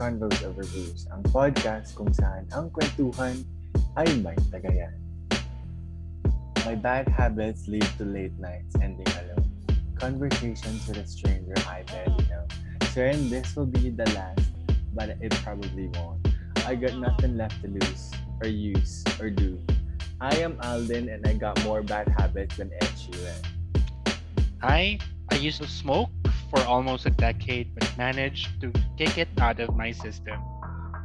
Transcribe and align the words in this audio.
Convos 0.00 0.40
Over 0.48 0.64
Booze, 0.72 1.04
ang 1.12 1.20
podcast 1.28 1.92
kung 1.92 2.08
saan 2.08 2.48
ang 2.56 2.72
kwentuhan 2.72 3.36
ay 4.00 4.08
may 4.24 4.32
tagayan. 4.48 4.96
My 6.64 6.72
bad 6.72 7.04
habits 7.04 7.68
lead 7.68 7.84
to 8.00 8.08
late 8.08 8.32
nights 8.40 8.72
ending 8.80 9.04
alone. 9.20 9.44
Conversations 10.00 10.88
with 10.88 10.96
a 10.96 11.04
stranger 11.04 11.52
I 11.68 11.84
barely 11.84 12.24
know. 12.32 12.48
Certain 12.96 13.28
this 13.28 13.52
will 13.52 13.68
be 13.68 13.92
the 13.92 14.08
last, 14.16 14.48
but 14.96 15.20
it 15.20 15.36
probably 15.44 15.92
won't. 16.00 16.24
I 16.64 16.80
got 16.80 16.96
nothing 16.96 17.36
left 17.36 17.60
to 17.60 17.68
lose, 17.68 18.08
or 18.40 18.48
use, 18.48 19.04
or 19.20 19.28
do. 19.28 19.60
I 20.16 20.32
am 20.40 20.56
Alden 20.64 21.12
and 21.12 21.28
I 21.28 21.36
got 21.36 21.60
more 21.60 21.84
bad 21.84 22.08
habits 22.16 22.56
than 22.56 22.72
Ed 22.80 22.88
Sheeran. 22.96 23.44
I 24.64 24.96
I 25.28 25.36
used 25.36 25.60
to 25.60 25.68
smoke 25.68 26.08
for 26.50 26.60
almost 26.66 27.06
a 27.06 27.14
decade 27.14 27.72
but 27.78 27.86
managed 27.96 28.60
to 28.60 28.74
kick 28.98 29.16
it 29.16 29.30
out 29.40 29.62
of 29.62 29.78
my 29.78 29.94
system. 29.94 30.36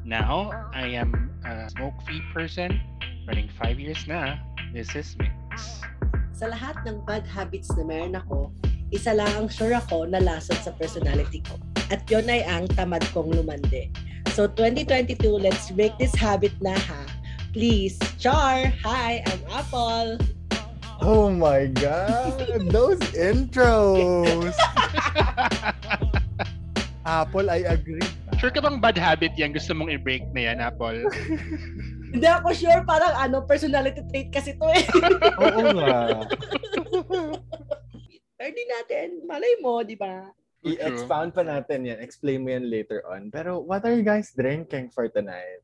Now, 0.03 0.51
I 0.73 0.89
am 0.97 1.31
a 1.45 1.69
smoke-free 1.69 2.21
person 2.33 2.81
running 3.29 3.49
five 3.57 3.79
years 3.79 4.05
na. 4.09 4.37
This 4.73 4.93
is 4.97 5.15
Mix. 5.17 5.81
Sa 6.35 6.51
lahat 6.51 6.83
ng 6.83 7.05
bad 7.07 7.23
habits 7.23 7.71
na 7.77 7.85
meron 7.87 8.17
ako, 8.17 8.51
isa 8.91 9.15
lang 9.15 9.29
ang 9.37 9.47
sure 9.47 9.73
ako 9.73 10.05
na 10.09 10.19
lasot 10.19 10.57
sa 10.61 10.73
personality 10.75 11.41
ko. 11.45 11.57
At 11.93 12.05
yon 12.09 12.27
ay 12.27 12.43
ang 12.43 12.67
tamad 12.73 13.05
kong 13.13 13.33
lumande. 13.33 13.89
So 14.33 14.49
2022, 14.51 15.21
let's 15.39 15.71
break 15.71 15.95
this 15.95 16.13
habit 16.13 16.53
na 16.59 16.75
ha. 16.75 17.01
Please, 17.55 17.95
Char! 18.19 18.67
Hi, 18.83 19.23
I'm 19.23 19.41
Apple! 19.47 20.19
Oh 20.99 21.31
my 21.31 21.71
god, 21.71 22.67
those 22.67 22.99
intros! 23.15 24.51
Apple, 27.05 27.47
I 27.53 27.61
agree. 27.69 28.01
Sure 28.41 28.49
ka 28.49 28.59
bang 28.59 28.81
bad 28.81 28.97
habit 28.97 29.37
yan? 29.37 29.53
Gusto 29.53 29.77
mong 29.77 29.93
i-break 29.93 30.25
na 30.33 30.51
yan, 30.51 30.57
Apple? 30.57 31.05
Hindi 32.13 32.27
ako 32.27 32.49
sure, 32.51 32.81
parang 32.83 33.13
ano, 33.13 33.45
personality 33.45 34.01
trait 34.09 34.29
kasi 34.33 34.57
to 34.57 34.67
eh. 34.73 34.83
Oo 35.45 35.61
nga. 35.77 36.25
Pero 38.35 38.49
di 38.51 38.63
natin, 38.65 39.07
malay 39.29 39.53
mo, 39.61 39.85
di 39.85 39.93
ba? 39.93 40.33
I-expound 40.65 41.37
pa 41.37 41.45
natin 41.45 41.85
yan. 41.85 42.01
Explain 42.01 42.41
mo 42.41 42.49
yan 42.49 42.65
later 42.73 43.05
on. 43.05 43.29
Pero 43.29 43.61
what 43.61 43.85
are 43.85 43.93
you 43.93 44.01
guys 44.01 44.33
drinking 44.33 44.89
for 44.89 45.05
tonight? 45.05 45.61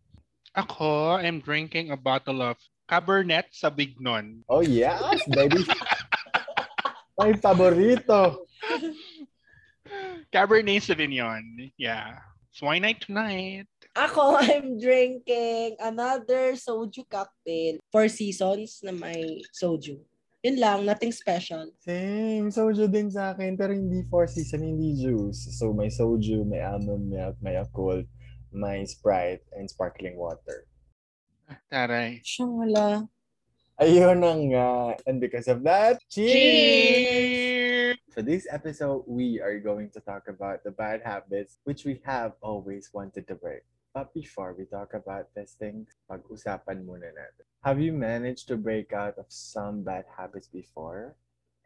Ako, 0.53 1.17
I'm 1.17 1.41
drinking 1.41 1.89
a 1.89 1.97
bottle 1.97 2.45
of 2.45 2.61
Cabernet 2.85 3.49
Sauvignon. 3.49 4.45
Oh 4.51 4.61
yes, 4.61 4.99
baby. 5.31 5.63
My 7.17 7.33
favorito. 7.33 8.45
Cabernet 10.33 10.81
Sauvignon. 10.81 11.71
Yeah. 11.77 12.19
So 12.51 12.67
why 12.67 12.79
night 12.79 13.01
tonight? 13.01 13.67
Ako, 13.95 14.35
I'm 14.43 14.79
drinking 14.79 15.75
another 15.79 16.55
soju 16.55 17.07
cocktail. 17.07 17.79
Four 17.91 18.07
seasons 18.07 18.79
na 18.83 18.91
may 18.91 19.43
soju. 19.51 19.99
Yun 20.41 20.57
lang, 20.57 20.79
nothing 20.89 21.13
special. 21.13 21.69
Same. 21.85 22.49
Soju 22.49 22.89
din 22.89 23.13
sa 23.13 23.31
akin. 23.35 23.53
Pero 23.53 23.77
hindi 23.77 24.01
four 24.09 24.25
season, 24.25 24.65
hindi 24.65 24.97
juice. 24.97 25.53
So 25.53 25.69
may 25.69 25.93
soju, 25.93 26.41
may 26.47 26.65
almond 26.65 27.13
milk, 27.13 27.37
may 27.43 27.61
Yakult, 27.61 28.09
may 28.49 28.81
Sprite, 28.89 29.45
and 29.53 29.69
sparkling 29.69 30.17
water. 30.17 30.65
Taray. 31.69 32.25
Siya 32.25 32.47
wala. 32.49 33.05
Ayun 33.79 34.19
na 34.19 34.33
nga. 34.35 34.69
And 35.07 35.21
because 35.21 35.47
of 35.47 35.63
that, 35.63 36.03
cheers! 36.11 36.33
Cheers! 36.33 37.97
For 38.11 38.21
this 38.21 38.47
episode, 38.51 39.07
we 39.07 39.39
are 39.39 39.59
going 39.59 39.89
to 39.95 40.01
talk 40.03 40.27
about 40.27 40.63
the 40.63 40.71
bad 40.71 41.01
habits 41.05 41.63
which 41.63 41.85
we 41.85 42.03
have 42.03 42.35
always 42.41 42.91
wanted 42.91 43.27
to 43.31 43.35
break. 43.35 43.63
But 43.93 44.13
before 44.13 44.51
we 44.51 44.65
talk 44.67 44.93
about 44.93 45.31
these 45.35 45.55
things, 45.55 45.95
pag-usapan 46.11 46.83
muna 46.83 47.11
natin. 47.15 47.47
Have 47.63 47.79
you 47.79 47.95
managed 47.95 48.47
to 48.51 48.59
break 48.59 48.91
out 48.91 49.15
of 49.15 49.27
some 49.31 49.83
bad 49.83 50.03
habits 50.11 50.47
before? 50.47 51.15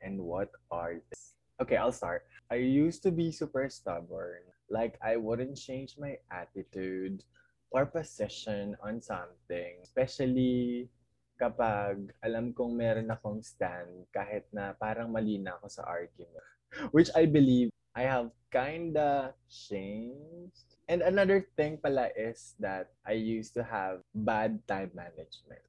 And 0.02 0.22
what 0.22 0.54
are 0.70 1.02
these? 1.02 1.34
Okay, 1.62 1.78
I'll 1.78 1.94
start. 1.94 2.26
I 2.50 2.62
used 2.62 3.02
to 3.04 3.12
be 3.12 3.32
super 3.32 3.70
stubborn. 3.70 4.46
Like, 4.70 4.98
I 5.02 5.18
wouldn't 5.18 5.58
change 5.58 5.98
my 5.98 6.18
attitude 6.30 7.26
or 7.72 7.86
position 7.86 8.78
on 8.82 9.02
something. 9.02 9.82
Especially 9.82 10.90
kapag 11.35 12.16
alam 12.23 12.56
kong 12.56 12.75
meron 12.75 13.12
akong 13.12 13.44
stand 13.44 14.07
kahit 14.12 14.47
na 14.51 14.72
parang 14.75 15.12
mali 15.12 15.40
na 15.40 15.56
ako 15.59 15.68
sa 15.68 15.84
argument. 15.84 16.47
Which 16.91 17.12
I 17.16 17.28
believe 17.28 17.72
I 17.96 18.03
have 18.07 18.31
kinda 18.51 19.31
changed. 19.47 20.75
And 20.91 21.00
another 21.00 21.47
thing 21.56 21.79
pala 21.79 22.12
is 22.16 22.56
that 22.59 22.91
I 23.07 23.16
used 23.16 23.56
to 23.56 23.63
have 23.63 24.03
bad 24.12 24.59
time 24.68 24.91
management. 24.91 25.63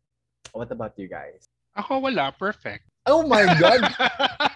What 0.50 0.70
about 0.74 0.98
you 0.98 1.06
guys? 1.06 1.46
Ako 1.78 2.02
wala. 2.02 2.34
Perfect. 2.34 2.86
Oh 3.06 3.22
my 3.22 3.46
God! 3.60 3.86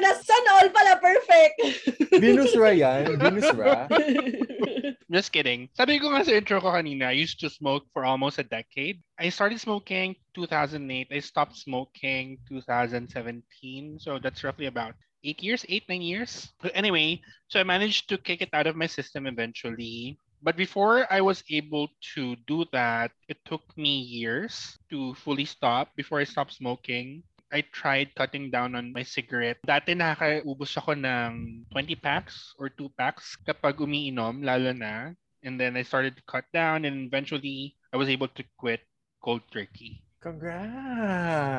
Tangina, 0.00 0.22
san 0.22 0.44
all 0.52 0.68
pala 0.70 1.00
perfect! 1.00 2.10
Venus 2.20 2.56
Ra 2.56 2.70
yan? 2.70 3.18
Venus 3.18 3.52
Ra? 3.54 3.88
Just 5.12 5.32
kidding. 5.32 5.68
Sabi 5.74 5.98
ko 5.98 6.10
nga 6.14 6.24
sa 6.24 6.32
intro 6.32 6.60
ko 6.60 6.70
kanina, 6.70 7.10
I 7.10 7.18
used 7.18 7.40
to 7.40 7.50
smoke 7.50 7.84
for 7.92 8.04
almost 8.04 8.38
a 8.38 8.46
decade. 8.46 9.02
I 9.18 9.28
started 9.28 9.60
smoking 9.60 10.14
2008. 10.34 11.08
I 11.10 11.18
stopped 11.18 11.58
smoking 11.58 12.38
2017. 12.48 13.98
So 13.98 14.18
that's 14.22 14.44
roughly 14.44 14.66
about 14.66 14.94
eight 15.24 15.42
years, 15.42 15.66
eight, 15.68 15.84
nine 15.88 16.02
years. 16.02 16.54
But 16.62 16.72
anyway, 16.74 17.20
so 17.48 17.58
I 17.58 17.64
managed 17.64 18.08
to 18.08 18.18
kick 18.18 18.40
it 18.40 18.54
out 18.54 18.66
of 18.70 18.76
my 18.76 18.86
system 18.86 19.26
eventually. 19.26 20.16
But 20.42 20.56
before 20.56 21.04
I 21.12 21.20
was 21.20 21.44
able 21.50 21.88
to 22.14 22.36
do 22.46 22.64
that, 22.72 23.12
it 23.28 23.36
took 23.44 23.60
me 23.76 24.00
years 24.00 24.78
to 24.88 25.12
fully 25.20 25.44
stop 25.44 25.92
before 25.96 26.20
I 26.20 26.24
stopped 26.24 26.54
smoking. 26.54 27.22
I 27.50 27.66
tried 27.74 28.14
cutting 28.14 28.50
down 28.54 28.78
on 28.78 28.94
my 28.94 29.02
cigarette. 29.02 29.58
Dati 29.66 29.98
nakakaubos 29.98 30.78
ako 30.78 30.94
ng 30.94 31.66
20 31.74 31.98
packs 31.98 32.54
or 32.56 32.70
2 32.70 32.94
packs 32.94 33.34
kapag 33.42 33.82
umiinom, 33.82 34.46
lalo 34.46 34.70
na. 34.70 35.10
And 35.42 35.58
then 35.58 35.74
I 35.74 35.82
started 35.82 36.14
to 36.14 36.24
cut 36.30 36.46
down 36.54 36.86
and 36.86 37.10
eventually 37.10 37.74
I 37.90 37.98
was 37.98 38.06
able 38.06 38.30
to 38.38 38.44
quit 38.54 38.86
cold 39.18 39.42
turkey. 39.50 40.06
Congrats! 40.22 41.49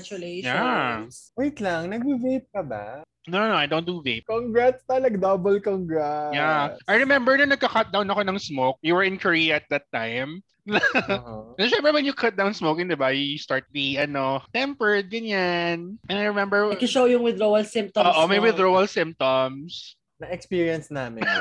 Congratulations. 0.00 1.32
Wait 1.36 1.56
lang, 1.60 1.90
nag-vape 1.90 2.48
ka 2.50 2.62
ba? 2.64 3.02
No, 3.28 3.36
no, 3.36 3.52
no, 3.52 3.58
I 3.60 3.68
don't 3.68 3.84
do 3.84 4.00
vape. 4.00 4.24
Congrats 4.24 4.80
talag, 4.88 5.20
double 5.20 5.60
congrats! 5.60 6.32
Yeah. 6.32 6.80
I 6.88 6.94
remember 6.96 7.36
na 7.36 7.52
nagka-cut 7.52 7.92
down 7.92 8.08
ako 8.08 8.24
ng 8.24 8.38
smoke. 8.40 8.80
You 8.80 8.96
were 8.96 9.04
in 9.04 9.20
Korea 9.20 9.60
at 9.60 9.68
that 9.68 9.84
time. 9.92 10.40
Uh-huh. 10.64 11.52
And 11.60 11.68
syempre 11.68 11.92
when 11.92 12.08
you 12.08 12.16
cut 12.16 12.36
down 12.36 12.56
smoking, 12.56 12.88
di 12.88 12.96
ba, 12.96 13.12
you 13.12 13.36
start 13.36 13.68
the, 13.76 14.00
ano, 14.00 14.40
tempered, 14.56 15.12
ganyan. 15.12 16.00
And 16.08 16.16
I 16.16 16.24
remember, 16.32 16.64
Like 16.72 16.80
you 16.80 16.88
show 16.88 17.04
yung 17.04 17.20
withdrawal 17.22 17.64
symptoms. 17.68 18.08
oo, 18.08 18.24
may 18.24 18.40
withdrawal 18.40 18.88
symptoms. 18.88 19.96
Na-experience 20.20 20.88
namin. 20.88 21.24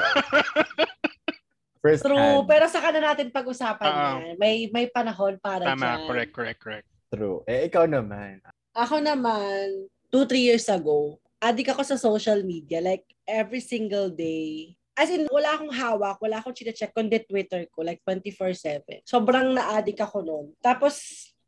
First 1.80 2.04
True, 2.04 2.44
hand. 2.44 2.48
pero 2.52 2.68
saka 2.68 2.92
na 2.92 3.16
natin 3.16 3.32
pag-usapan 3.32 3.88
Oo. 3.88 3.96
yan. 3.96 4.36
May 4.36 4.68
may 4.68 4.92
panahon 4.92 5.40
para 5.40 5.64
Tama, 5.64 5.80
dyan. 5.96 6.08
correct, 6.12 6.32
correct, 6.36 6.60
correct. 6.60 6.88
True. 7.10 7.42
Eh, 7.50 7.66
ikaw 7.66 7.90
naman. 7.90 8.42
Ako 8.78 9.02
naman, 9.02 9.90
two, 10.14 10.30
three 10.30 10.46
years 10.46 10.70
ago, 10.70 11.18
adik 11.42 11.74
ako 11.74 11.82
sa 11.82 11.98
social 11.98 12.46
media. 12.46 12.80
Like, 12.80 13.06
every 13.26 13.62
single 13.62 14.14
day. 14.14 14.78
As 14.94 15.10
in, 15.10 15.26
wala 15.32 15.56
akong 15.56 15.74
hawak, 15.74 16.18
wala 16.20 16.38
akong 16.38 16.54
chine-check, 16.54 16.92
kundi 16.92 17.24
Twitter 17.24 17.66
ko, 17.72 17.82
like 17.82 18.04
24-7. 18.04 19.02
Sobrang 19.08 19.56
na-addict 19.56 20.04
ako 20.04 20.22
noon. 20.22 20.48
Tapos, 20.60 21.00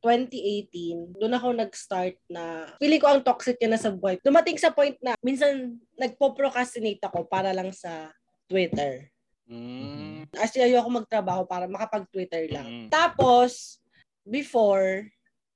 2018, 0.02 1.20
doon 1.20 1.36
ako 1.38 1.48
nag-start 1.54 2.18
na, 2.26 2.66
feeling 2.82 2.98
ko 2.98 3.12
ang 3.12 3.22
toxic 3.22 3.60
niya 3.62 3.76
na 3.76 3.82
sa 3.82 3.94
buhay. 3.94 4.18
Dumating 4.24 4.58
sa 4.58 4.74
point 4.74 4.98
na, 5.04 5.14
minsan, 5.22 5.78
nagpo-procrastinate 6.00 7.04
ako 7.06 7.28
para 7.28 7.54
lang 7.54 7.70
sa 7.70 8.10
Twitter. 8.50 9.12
Mm. 9.46 10.32
As 10.40 10.56
in, 10.56 10.66
ayoko 10.66 10.90
magtrabaho 10.90 11.44
para 11.46 11.68
makapag-Twitter 11.68 12.48
lang. 12.50 12.66
Mm. 12.66 12.88
Tapos, 12.88 13.84
before, 14.24 15.12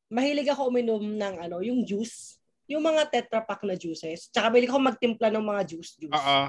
mahilig 0.09 0.49
ako 0.49 0.69
uminom 0.69 1.01
ng 1.01 1.35
ano, 1.41 1.61
yung 1.61 1.81
juice. 1.85 2.37
Yung 2.65 2.81
mga 2.81 3.09
Tetra 3.13 3.45
Pak 3.45 3.61
na 3.61 3.77
juices. 3.77 4.29
Tsaka 4.33 4.49
mahilig 4.49 4.73
ako 4.73 4.81
magtimpla 4.81 5.29
ng 5.29 5.45
mga 5.45 5.61
juice-juice. 5.69 6.17
Oo. 6.17 6.39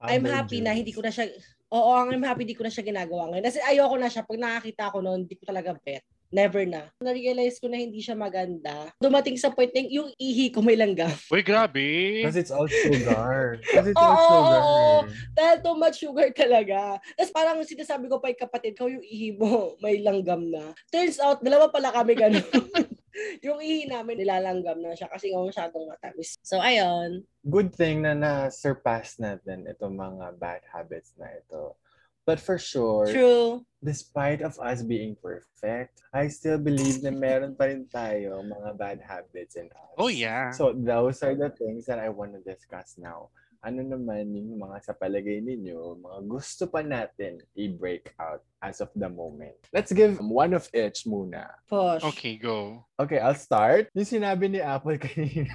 I'm 0.00 0.24
Apple 0.24 0.32
happy 0.32 0.58
na 0.58 0.72
juice. 0.74 0.78
hindi 0.82 0.92
ko 0.96 1.00
na 1.04 1.12
siya, 1.12 1.24
oo, 1.70 1.90
I'm 1.94 2.24
happy 2.24 2.42
hindi 2.42 2.58
ko 2.58 2.64
na 2.66 2.72
siya 2.72 2.82
ginagawa 2.82 3.30
ngayon. 3.30 3.46
Kasi 3.46 3.58
ayoko 3.62 3.96
na 4.00 4.08
siya. 4.10 4.26
Pag 4.26 4.40
nakakita 4.40 4.90
ko 4.90 4.98
noon, 4.98 5.28
hindi 5.28 5.36
ko 5.38 5.44
talaga 5.46 5.76
bet. 5.78 6.02
Never 6.30 6.62
na. 6.62 6.86
Na-realize 7.02 7.58
ko 7.58 7.66
na 7.66 7.82
hindi 7.82 7.98
siya 7.98 8.14
maganda. 8.14 8.94
Dumating 9.02 9.34
sa 9.34 9.50
point 9.50 9.70
na 9.74 9.82
yung 9.82 10.14
ihi 10.14 10.54
ko 10.54 10.62
may 10.62 10.78
langgam. 10.78 11.10
Uy, 11.34 11.42
grabe. 11.42 11.82
Kasi 12.22 12.46
it's 12.46 12.54
all 12.54 12.70
sugar. 12.70 13.58
Kasi 13.74 13.90
it's 13.90 13.98
Oo, 13.98 14.06
all 14.06 14.14
oo, 14.14 14.30
sugar. 14.30 14.60
oo. 14.62 14.90
Dahil 15.34 15.56
too 15.58 15.74
much 15.74 15.96
sugar 15.98 16.30
talaga. 16.30 17.02
Tapos 17.18 17.30
parang 17.34 17.58
sinasabi 17.66 18.06
ko 18.06 18.22
pa 18.22 18.30
yung 18.30 18.42
kapatid 18.46 18.78
ko, 18.78 18.86
yung 18.86 19.02
ihi 19.02 19.34
mo 19.34 19.74
may 19.82 19.98
langgam 20.06 20.46
na. 20.50 20.70
Turns 20.90 21.18
out, 21.18 21.42
dalawa 21.42 21.66
pala 21.66 21.90
kami 21.90 22.14
ganun. 22.14 22.46
yung 23.44 23.58
ihi 23.60 23.88
namin 23.88 24.20
nilalanggam 24.20 24.78
na 24.80 24.96
siya 24.96 25.08
kasi 25.08 25.32
nga 25.32 25.40
masyadong 25.42 25.86
matamis. 25.88 26.36
So, 26.44 26.60
ayun. 26.60 27.24
Good 27.46 27.72
thing 27.72 28.04
na 28.04 28.12
na-surpass 28.12 29.16
natin 29.16 29.64
itong 29.68 29.96
mga 29.96 30.36
bad 30.36 30.62
habits 30.68 31.16
na 31.16 31.32
ito. 31.32 31.76
But 32.28 32.38
for 32.38 32.60
sure, 32.60 33.08
True. 33.10 33.64
despite 33.82 34.44
of 34.44 34.60
us 34.60 34.84
being 34.84 35.16
perfect, 35.18 36.04
I 36.12 36.28
still 36.28 36.60
believe 36.60 37.02
na 37.02 37.10
meron 37.10 37.56
pa 37.56 37.66
rin 37.72 37.88
tayo 37.88 38.44
mga 38.44 38.70
bad 38.76 38.98
habits 39.00 39.56
in 39.56 39.72
us. 39.72 39.96
Oh, 39.96 40.12
yeah. 40.12 40.52
So 40.52 40.76
those 40.76 41.24
are 41.24 41.34
the 41.34 41.50
things 41.50 41.88
that 41.88 41.98
I 41.98 42.12
want 42.12 42.36
to 42.36 42.42
discuss 42.44 43.00
now. 43.00 43.32
Ano 43.60 43.84
naman 43.84 44.32
yung 44.32 44.56
mga 44.56 44.88
sa 44.88 44.92
palagay 44.96 45.44
ninyo, 45.44 46.00
mga 46.00 46.20
gusto 46.24 46.64
pa 46.64 46.80
natin 46.80 47.44
i-break 47.52 48.16
out 48.16 48.40
as 48.64 48.80
of 48.80 48.88
the 48.96 49.04
moment. 49.04 49.52
Let's 49.68 49.92
give 49.92 50.16
one 50.16 50.56
of 50.56 50.64
each 50.72 51.04
muna. 51.04 51.60
Push. 51.68 52.00
Okay, 52.16 52.40
go. 52.40 52.88
Okay, 52.96 53.20
I'll 53.20 53.36
start. 53.36 53.92
Yung 53.92 54.08
sinabi 54.08 54.48
ni 54.48 54.64
Apple 54.64 54.96
kanina, 55.04 55.52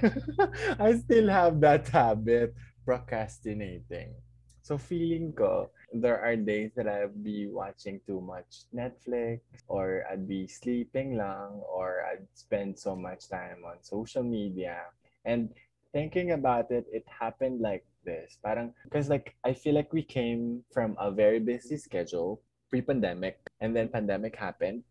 I 0.78 0.94
still 1.02 1.26
have 1.26 1.58
that 1.66 1.90
habit, 1.90 2.54
procrastinating. 2.86 4.14
So 4.62 4.78
feeling 4.78 5.34
ko, 5.34 5.70
there 5.94 6.18
are 6.18 6.34
days 6.34 6.74
that 6.74 6.86
I'll 6.86 7.10
be 7.10 7.46
watching 7.46 8.02
too 8.06 8.18
much 8.18 8.66
Netflix 8.74 9.42
or 9.66 10.02
I'd 10.10 10.26
be 10.26 10.46
sleeping 10.46 11.14
lang 11.14 11.62
or 11.62 12.02
I'd 12.06 12.26
spend 12.34 12.78
so 12.78 12.94
much 12.94 13.30
time 13.30 13.62
on 13.66 13.82
social 13.82 14.22
media. 14.22 14.90
And 15.26 15.50
thinking 15.94 16.32
about 16.32 16.70
it, 16.70 16.86
it 16.90 17.06
happened 17.06 17.62
like 17.62 17.86
this. 18.06 18.38
Parang, 18.40 18.70
because 18.86 19.10
like, 19.10 19.34
I 19.44 19.52
feel 19.52 19.74
like 19.74 19.92
we 19.92 20.06
came 20.06 20.62
from 20.72 20.94
a 21.02 21.10
very 21.10 21.42
busy 21.42 21.76
schedule 21.76 22.40
pre-pandemic 22.70 23.38
and 23.60 23.74
then 23.74 23.90
pandemic 23.90 24.38
happened. 24.38 24.86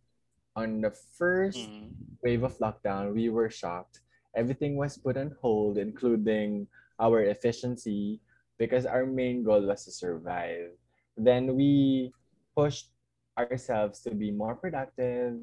On 0.55 0.79
the 0.83 0.91
first 0.91 1.71
Mm. 1.71 1.91
wave 2.23 2.43
of 2.43 2.55
lockdown, 2.59 3.15
we 3.15 3.31
were 3.31 3.49
shocked. 3.49 4.03
Everything 4.35 4.75
was 4.75 4.99
put 4.99 5.15
on 5.17 5.31
hold, 5.41 5.77
including 5.79 6.67
our 6.99 7.23
efficiency, 7.23 8.19
because 8.57 8.85
our 8.85 9.05
main 9.05 9.43
goal 9.43 9.63
was 9.67 9.83
to 9.85 9.91
survive. 9.91 10.71
Then 11.17 11.55
we 11.55 12.11
pushed 12.55 12.91
ourselves 13.37 13.99
to 14.07 14.15
be 14.15 14.31
more 14.31 14.55
productive. 14.55 15.39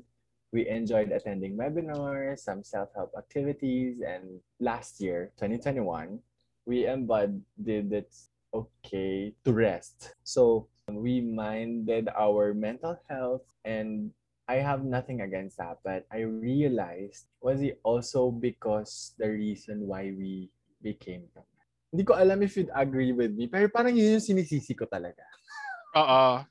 We 0.52 0.68
enjoyed 0.68 1.12
attending 1.12 1.56
webinars, 1.56 2.40
some 2.40 2.64
self 2.64 2.92
help 2.96 3.12
activities, 3.16 4.00
and 4.00 4.40
last 4.60 5.00
year, 5.00 5.32
2021, 5.36 6.20
we 6.66 6.86
embodied 6.86 7.92
it's 7.92 8.30
okay 8.54 9.34
to 9.44 9.50
rest. 9.52 10.14
So 10.22 10.68
we 10.90 11.20
minded 11.20 12.08
our 12.14 12.54
mental 12.54 12.98
health 13.08 13.46
and 13.64 14.10
I 14.48 14.58
have 14.60 14.84
nothing 14.84 15.22
against 15.22 15.56
that, 15.58 15.78
but 15.84 16.04
I 16.10 16.26
realized 16.26 17.30
was 17.40 17.62
it 17.62 17.80
also 17.82 18.30
because 18.30 19.14
the 19.18 19.30
reason 19.30 19.86
why 19.86 20.12
we 20.12 20.50
became 20.82 21.30
them. 21.34 21.46
Hindi 21.92 22.04
ko 22.04 22.18
alam 22.18 22.42
if 22.42 22.56
you'd 22.56 22.72
agree 22.74 23.12
with 23.12 23.32
me, 23.32 23.46
pero 23.46 23.68
parang 23.70 23.94
yun 23.94 24.18
yung 24.18 24.24
sinisisi 24.24 24.74
ko 24.74 24.84
talaga. 24.88 25.22
Oo. 26.00 26.42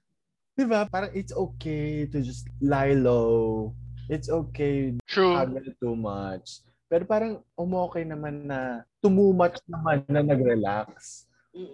Di 0.56 0.64
ba? 0.66 0.88
Parang 0.88 1.12
it's 1.14 1.34
okay 1.36 2.06
to 2.08 2.22
just 2.22 2.48
lie 2.64 2.96
low. 2.96 3.74
It's 4.08 4.30
okay 4.30 4.96
True. 5.08 5.36
struggle 5.36 5.68
too 5.82 5.96
much. 5.98 6.64
Pero 6.88 7.04
parang 7.08 7.44
umokay 7.56 8.04
naman 8.08 8.48
na 8.48 8.84
too 9.02 9.34
much 9.34 9.58
naman 9.66 10.06
na 10.08 10.22
nag-relax. 10.22 11.26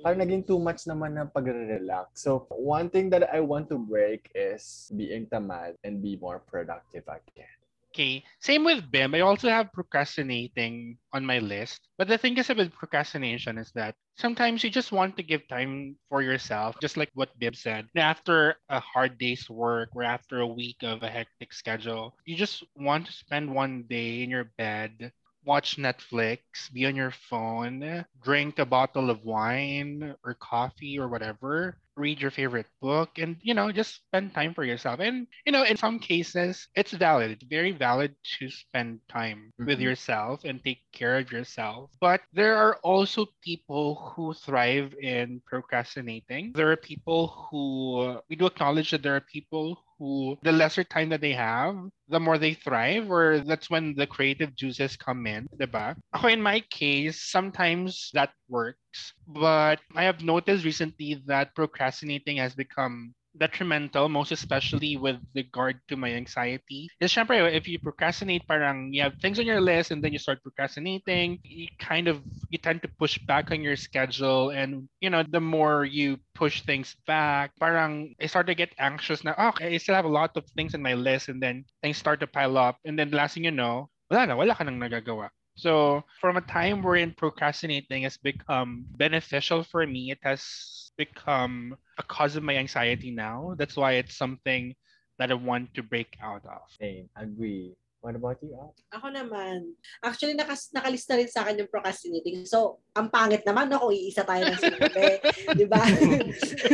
Parang 0.02 0.18
naging 0.18 0.48
too 0.48 0.58
much 0.58 0.90
naman 0.90 1.14
na 1.14 1.30
pag-relax. 1.30 2.26
So, 2.26 2.50
one 2.50 2.90
thing 2.90 3.14
that 3.14 3.30
I 3.30 3.46
want 3.46 3.70
to 3.70 3.78
break 3.78 4.32
is 4.34 4.90
being 4.96 5.30
tamad 5.30 5.78
and 5.86 6.02
be 6.02 6.18
more 6.18 6.42
productive 6.42 7.06
again. 7.06 7.58
Okay. 7.98 8.22
Same 8.42 8.64
with 8.64 8.92
BIM. 8.92 9.16
I 9.16 9.22
also 9.22 9.50
have 9.50 9.74
procrastinating 9.74 10.98
on 11.14 11.26
my 11.26 11.40
list. 11.40 11.90
But 11.98 12.08
the 12.08 12.18
thing 12.18 12.38
is 12.38 12.50
about 12.50 12.70
procrastination 12.74 13.58
is 13.58 13.72
that 13.74 13.96
sometimes 14.18 14.64
you 14.64 14.70
just 14.70 14.92
want 14.92 15.18
to 15.18 15.24
give 15.24 15.48
time 15.48 15.98
for 16.10 16.22
yourself, 16.22 16.78
just 16.80 16.98
like 16.98 17.10
what 17.14 17.34
Bib 17.40 17.56
said. 17.56 17.90
After 17.96 18.58
a 18.70 18.80
hard 18.80 19.18
day's 19.18 19.50
work 19.50 19.90
or 19.96 20.04
after 20.04 20.42
a 20.42 20.48
week 20.48 20.78
of 20.84 21.02
a 21.02 21.10
hectic 21.10 21.54
schedule, 21.54 22.14
you 22.26 22.36
just 22.36 22.64
want 22.76 23.08
to 23.08 23.14
spend 23.14 23.50
one 23.50 23.86
day 23.90 24.22
in 24.22 24.30
your 24.30 24.54
bed, 24.58 25.12
watch 25.48 25.78
Netflix, 25.78 26.72
be 26.74 26.86
on 26.86 26.96
your 26.96 27.12
phone, 27.12 28.06
drink 28.24 28.60
a 28.60 28.66
bottle 28.66 29.10
of 29.10 29.24
wine 29.26 30.16
or 30.24 30.36
coffee 30.36 31.00
or 31.00 31.08
whatever, 31.10 31.78
read 31.96 32.22
your 32.22 32.32
favorite 32.32 32.68
book, 32.82 33.18
and 33.18 33.38
you 33.42 33.54
know, 33.56 33.72
just 33.72 33.96
spend 33.96 34.34
time 34.34 34.54
for 34.54 34.64
yourself. 34.66 35.00
And 35.00 35.28
you 35.46 35.54
know, 35.54 35.64
in 35.64 35.78
some 35.78 36.00
cases, 36.00 36.68
it's 36.76 36.92
valid. 36.94 37.32
It's 37.32 37.44
very 37.46 37.72
valid 37.72 38.16
to 38.40 38.50
spend 38.50 39.02
time 39.10 39.54
with 39.66 39.80
Mhm. 39.80 39.82
yourself 39.82 40.44
and 40.46 40.64
take 40.64 40.82
care 40.94 41.18
of 41.20 41.32
yourself. 41.32 41.92
But 42.02 42.22
there 42.34 42.56
are 42.58 42.78
also 42.84 43.28
people 43.44 44.14
who 44.16 44.34
thrive 44.34 44.94
in 45.02 45.42
procrastinating. 45.46 46.54
There 46.56 46.72
are 46.72 46.78
people 46.78 47.28
who 47.50 48.22
we 48.30 48.36
do 48.36 48.46
acknowledge 48.48 48.92
that 48.92 49.04
there 49.04 49.16
are 49.16 49.22
people 49.22 49.84
who 50.00 50.38
the 50.44 50.52
lesser 50.52 50.84
time 50.84 51.10
that 51.10 51.22
they 51.22 51.34
have, 51.34 51.76
the 52.08 52.20
more 52.20 52.38
they 52.38 52.54
thrive, 52.54 53.10
or 53.12 53.40
that's 53.40 53.70
when 53.70 53.96
the 53.96 54.08
creative 54.08 54.56
juices 54.56 54.96
come 54.96 55.26
in, 55.28 55.48
diba? 55.60 55.96
Ako 56.14 56.28
in 56.28 56.42
my 56.42 56.62
case, 56.70 57.22
sometimes 57.22 58.12
that 58.14 58.32
works. 58.50 59.14
But 59.28 59.80
I 59.96 60.04
have 60.04 60.24
noticed 60.24 60.66
recently 60.66 61.22
that 61.26 61.56
procrastinating 61.56 62.38
has 62.38 62.54
become 62.56 63.14
detrimental, 63.40 64.10
most 64.10 64.32
especially 64.32 64.98
with 64.98 65.18
regard 65.36 65.80
to 65.88 65.96
my 65.96 66.12
anxiety. 66.14 66.90
Is 67.00 67.14
syempre, 67.14 67.38
if 67.54 67.68
you 67.68 67.80
procrastinate, 67.80 68.48
parang 68.48 68.94
you 68.94 69.02
have 69.04 69.16
things 69.22 69.40
on 69.40 69.46
your 69.46 69.62
list 69.62 69.92
and 69.92 70.04
then 70.04 70.14
you 70.14 70.20
start 70.20 70.44
procrastinating, 70.44 71.40
you 71.44 71.68
kind 71.80 72.08
of, 72.08 72.22
you 72.50 72.58
tend 72.58 72.82
to 72.82 72.90
push 73.00 73.18
back 73.18 73.52
on 73.52 73.62
your 73.62 73.76
schedule. 73.76 74.50
And, 74.52 74.90
you 75.02 75.10
know, 75.10 75.24
the 75.24 75.42
more 75.42 75.86
you 75.86 76.18
push 76.36 76.62
things 76.64 76.96
back, 77.06 77.52
parang 77.60 78.16
I 78.22 78.28
start 78.28 78.48
to 78.48 78.56
get 78.56 78.74
anxious 78.80 79.24
now, 79.24 79.36
oh, 79.38 79.42
ah, 79.42 79.50
okay, 79.50 79.74
I 79.74 79.78
still 79.78 79.96
have 79.96 80.06
a 80.06 80.12
lot 80.12 80.36
of 80.36 80.46
things 80.56 80.74
in 80.74 80.82
my 80.82 80.94
list 80.94 81.30
and 81.30 81.42
then 81.42 81.66
things 81.82 81.98
start 81.98 82.20
to 82.22 82.28
pile 82.28 82.58
up. 82.58 82.78
And 82.86 82.98
then 82.98 83.10
the 83.12 83.18
last 83.18 83.36
thing 83.36 83.44
you 83.46 83.52
know, 83.52 83.90
wala 84.10 84.28
na, 84.28 84.36
wala 84.36 84.56
ka 84.56 84.64
nang 84.64 84.80
nagagawa. 84.80 85.30
So 85.58 86.06
from 86.22 86.38
a 86.38 86.46
time 86.46 86.86
wherein 86.86 87.18
procrastinating 87.18 88.06
has 88.06 88.16
become 88.16 88.86
beneficial 88.94 89.66
for 89.66 89.86
me, 89.86 90.14
it 90.14 90.22
has 90.22 90.46
become 90.98 91.76
a 91.98 92.04
cause 92.06 92.38
of 92.38 92.46
my 92.46 92.56
anxiety 92.56 93.10
now. 93.10 93.58
That's 93.58 93.76
why 93.76 93.98
it's 93.98 94.18
something 94.18 94.78
that 95.18 95.34
I 95.34 95.38
want 95.38 95.74
to 95.74 95.82
break 95.82 96.14
out 96.22 96.46
of. 96.46 96.62
Same. 96.78 97.10
Agree. 97.18 97.74
What 98.06 98.14
about 98.14 98.38
you, 98.46 98.54
Al? 98.54 98.78
Ako 98.94 99.10
naman. 99.10 99.74
Actually, 100.06 100.38
nakas, 100.38 100.70
nakalista 100.70 101.18
rin 101.18 101.26
sa 101.26 101.42
akin 101.42 101.66
yung 101.66 101.74
procrastinating. 101.74 102.46
So, 102.46 102.78
ang 102.94 103.10
pangit 103.10 103.42
naman 103.42 103.74
no, 103.74 103.82
kung 103.82 103.98
iisa 103.98 104.22
tayo 104.22 104.46
ng 104.46 104.62
sinabi. 104.62 105.18
di 105.60 105.66
ba? 105.66 105.82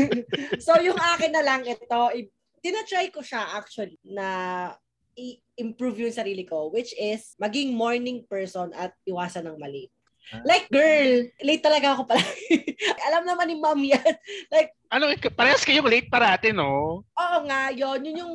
so, 0.67 0.75
yung 0.83 0.99
akin 0.99 1.31
na 1.31 1.43
lang 1.47 1.63
ito, 1.63 2.01
i- 2.11 2.27
tinatry 2.59 3.11
ko 3.11 3.23
siya 3.23 3.55
actually 3.55 3.95
na 4.03 4.71
i-improve 5.17 6.07
yung 6.07 6.15
sarili 6.15 6.45
ko, 6.45 6.69
which 6.69 6.93
is 6.97 7.37
maging 7.37 7.73
morning 7.73 8.25
person 8.25 8.73
at 8.73 8.93
iwasan 9.05 9.49
ng 9.49 9.57
mali. 9.57 9.89
Ah. 10.31 10.39
Like, 10.47 10.71
girl, 10.71 11.27
late 11.43 11.59
talaga 11.59 11.99
ako 11.99 12.07
pala. 12.07 12.23
Alam 13.11 13.23
naman 13.27 13.47
ni 13.51 13.57
mom 13.59 13.81
yan. 13.83 14.13
like, 14.47 14.71
Ano, 14.87 15.11
parehas 15.35 15.67
kayong 15.67 15.89
late 15.89 16.07
parate, 16.07 16.55
no? 16.55 17.03
Oo 17.03 17.37
nga, 17.49 17.73
yun. 17.75 17.99
Yun 18.07 18.17
yung, 18.23 18.33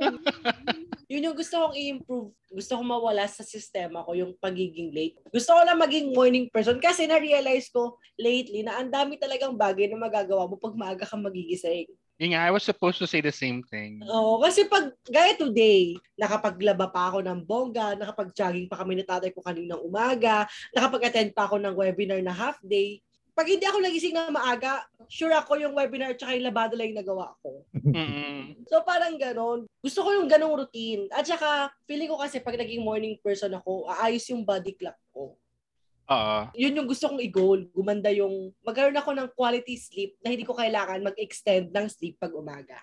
yun 1.13 1.25
yung 1.31 1.37
gusto 1.39 1.57
kong 1.57 1.77
i-improve. 1.79 2.35
Gusto 2.53 2.77
kong 2.77 2.89
mawala 2.93 3.25
sa 3.25 3.41
sistema 3.41 4.05
ko, 4.05 4.13
yung 4.13 4.37
pagiging 4.37 4.93
late. 4.93 5.17
Gusto 5.33 5.57
ko 5.57 5.61
lang 5.65 5.81
maging 5.81 6.13
morning 6.13 6.47
person 6.53 6.77
kasi 6.77 7.09
na-realize 7.09 7.73
ko 7.73 7.97
lately 8.21 8.61
na 8.67 8.77
ang 8.77 8.93
dami 8.93 9.17
talagang 9.17 9.57
bagay 9.57 9.89
na 9.89 9.97
magagawa 9.97 10.45
mo 10.45 10.61
pag 10.61 10.77
maaga 10.77 11.09
kang 11.09 11.25
magigising. 11.25 11.89
Yun 12.19 12.35
nga, 12.35 12.43
I 12.43 12.51
was 12.51 12.67
supposed 12.67 12.99
to 12.99 13.07
say 13.07 13.23
the 13.23 13.31
same 13.31 13.63
thing. 13.63 14.03
Oo, 14.03 14.43
kasi 14.43 14.67
pag, 14.67 14.91
gaya 15.07 15.39
today, 15.39 15.95
nakapaglaba 16.19 16.91
pa 16.91 17.15
ako 17.15 17.23
ng 17.23 17.47
bongga, 17.47 17.95
nakapag-jogging 17.95 18.67
pa 18.67 18.83
kami 18.83 18.99
na 18.99 19.07
tatay 19.07 19.31
ko 19.31 19.39
kaninang 19.39 19.79
umaga, 19.87 20.51
nakapag-attend 20.75 21.31
pa 21.31 21.47
ako 21.47 21.63
ng 21.63 21.79
webinar 21.79 22.19
na 22.19 22.35
half 22.35 22.59
day. 22.67 22.99
Pag 23.39 23.55
hindi 23.55 23.63
ako 23.71 23.79
nagising 23.79 24.19
na 24.19 24.35
maaga, 24.35 24.83
sure 25.07 25.31
ako 25.31 25.63
yung 25.63 25.79
webinar 25.79 26.11
at 26.11 26.19
yung 26.19 26.43
labada 26.43 26.75
lang 26.75 26.91
yung 26.91 26.99
nagawa 27.07 27.39
ko. 27.39 27.63
So 28.67 28.83
parang 28.83 29.15
ganon. 29.15 29.71
Gusto 29.79 30.03
ko 30.03 30.11
yung 30.11 30.27
ganong 30.27 30.59
routine. 30.59 31.07
At 31.15 31.23
saka, 31.23 31.71
feeling 31.87 32.11
ko 32.11 32.19
kasi 32.19 32.43
pag 32.43 32.59
naging 32.59 32.83
morning 32.83 33.15
person 33.23 33.55
ako, 33.55 33.87
aayos 33.95 34.27
yung 34.35 34.43
body 34.43 34.75
clock 34.75 34.99
ko. 35.15 35.39
Oo. 36.09 36.49
Yun 36.57 36.77
yung 36.81 36.89
gusto 36.89 37.13
kong 37.13 37.21
i-goal. 37.21 37.69
Gumanda 37.69 38.09
yung, 38.09 38.57
magkaroon 38.65 38.97
ako 38.97 39.13
ng 39.13 39.29
quality 39.37 39.77
sleep 39.77 40.17
na 40.25 40.33
hindi 40.33 40.49
ko 40.49 40.57
kailangan 40.57 41.05
mag-extend 41.05 41.69
ng 41.69 41.87
sleep 41.93 42.17
pag 42.17 42.33
umaga. 42.33 42.81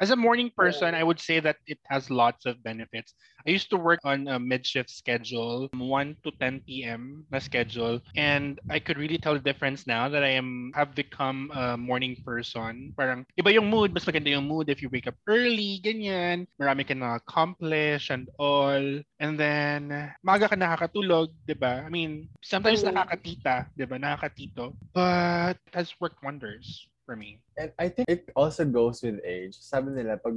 As 0.00 0.10
a 0.10 0.16
morning 0.16 0.50
person, 0.56 0.94
I 0.94 1.04
would 1.04 1.20
say 1.20 1.38
that 1.40 1.56
it 1.66 1.78
has 1.92 2.08
lots 2.10 2.46
of 2.46 2.62
benefits. 2.64 3.12
I 3.46 3.50
used 3.50 3.68
to 3.70 3.76
work 3.76 4.00
on 4.04 4.26
a 4.28 4.38
mid-shift 4.38 4.88
schedule, 4.88 5.68
1 5.76 6.16
to 6.24 6.30
10 6.40 6.62
p.m. 6.66 7.26
na 7.30 7.38
schedule, 7.38 8.00
and 8.16 8.58
I 8.70 8.78
could 8.78 8.96
really 8.96 9.18
tell 9.18 9.34
the 9.34 9.44
difference 9.44 9.86
now 9.86 10.08
that 10.08 10.24
I 10.24 10.32
am 10.38 10.72
have 10.74 10.94
become 10.94 11.52
a 11.52 11.76
morning 11.76 12.16
person. 12.24 12.94
Parang 12.96 13.26
iba 13.36 13.52
yung 13.52 13.68
mood, 13.68 13.92
mas 13.92 14.06
maganda 14.08 14.30
yung 14.32 14.48
mood 14.48 14.70
if 14.70 14.80
you 14.80 14.88
wake 14.88 15.06
up 15.06 15.18
early, 15.28 15.82
ganyan. 15.84 16.46
Marami 16.56 16.86
ka 16.86 16.94
na-accomplish 16.94 18.08
and 18.08 18.30
all. 18.38 18.80
And 19.20 19.36
then, 19.36 19.92
maga 20.24 20.48
ka 20.48 20.56
nakakatulog, 20.56 21.34
di 21.44 21.52
ba? 21.52 21.84
I 21.84 21.90
mean, 21.92 22.32
sometimes 22.40 22.80
nakakatita, 22.80 23.68
di 23.76 23.84
ba? 23.84 24.00
Nakakatito. 24.00 24.72
But 24.94 25.60
it 25.68 25.74
has 25.74 25.92
worked 26.00 26.24
wonders 26.24 26.88
for 27.12 27.20
me. 27.20 27.44
And 27.60 27.68
I 27.76 27.92
think 27.92 28.08
it 28.08 28.32
also 28.32 28.64
goes 28.64 29.04
with 29.04 29.20
age. 29.20 29.60
Sabi 29.60 29.92
nila, 29.92 30.16
pag 30.16 30.32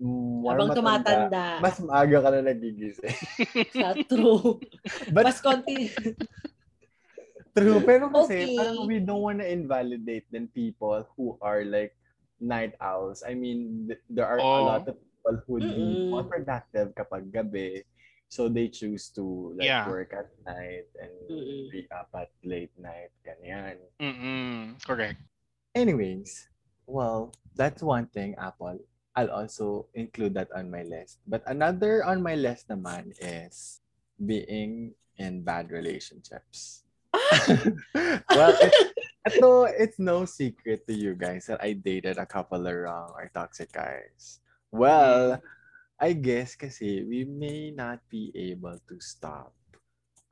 more 0.00 0.56
Habang 0.56 0.72
matanda, 0.72 1.28
tumatanda. 1.28 1.44
mas 1.60 1.76
maaga 1.84 2.16
ka 2.24 2.28
na 2.32 2.40
nagigising. 2.40 3.16
Sa 3.76 3.92
true. 4.08 4.56
But 5.12 5.28
Mas 5.28 5.44
konti. 5.44 5.92
True, 7.56 7.80
pero 7.88 8.12
kasi 8.12 8.44
Okay. 8.44 8.56
parang 8.56 8.84
we 8.84 9.00
don't 9.00 9.24
wanna 9.24 9.48
invalidate 9.48 10.28
then 10.28 10.44
people 10.52 11.08
who 11.16 11.40
are 11.40 11.64
like 11.64 11.96
night 12.36 12.76
owls. 12.84 13.24
I 13.24 13.32
mean, 13.32 13.88
th- 13.88 14.00
there 14.12 14.28
are 14.28 14.36
a 14.36 14.44
Oh. 14.44 14.68
lot 14.68 14.84
of 14.84 14.96
people 15.00 15.34
who 15.44 15.50
would 15.56 15.68
be 15.72 15.84
more 16.12 16.24
productive 16.28 16.92
kapag 16.92 17.32
gabi. 17.32 17.80
So 18.28 18.52
they 18.52 18.68
choose 18.68 19.08
to 19.16 19.56
like 19.56 19.72
Yeah. 19.72 19.88
work 19.88 20.12
at 20.12 20.28
night 20.44 20.84
and 21.00 21.16
Mm-mm. 21.32 21.72
be 21.72 21.88
up 21.88 22.12
at 22.12 22.28
late 22.44 22.76
night, 22.76 23.08
ganyan. 23.24 23.80
Mm-mm. 24.04 24.76
Correct. 24.84 25.16
Anyways, 25.76 26.48
well, 26.88 27.36
that's 27.52 27.84
one 27.84 28.08
thing, 28.08 28.32
Apple. 28.40 28.80
I'll 29.12 29.44
also 29.44 29.92
include 29.92 30.32
that 30.40 30.48
on 30.56 30.72
my 30.72 30.88
list. 30.88 31.20
But 31.28 31.44
another 31.44 32.00
on 32.00 32.24
my 32.24 32.32
list 32.32 32.72
naman 32.72 33.12
is 33.20 33.84
being 34.16 34.96
in 35.20 35.44
bad 35.44 35.68
relationships. 35.68 36.88
well, 38.32 38.56
it's, 38.56 38.80
ito, 39.28 39.68
it's 39.68 39.98
no 40.00 40.24
secret 40.24 40.88
to 40.88 40.96
you 40.96 41.12
guys 41.12 41.44
that 41.52 41.60
I 41.60 41.76
dated 41.76 42.16
a 42.16 42.24
couple 42.24 42.64
of 42.64 42.72
wrong 42.72 43.12
or 43.12 43.28
toxic 43.36 43.68
guys. 43.72 44.40
Well, 44.72 45.36
mm-hmm. 45.36 46.00
I 46.00 46.12
guess 46.12 46.56
kasi 46.56 47.04
we 47.04 47.24
may 47.24 47.68
not 47.68 48.00
be 48.08 48.32
able 48.32 48.80
to 48.88 48.96
stop 49.00 49.52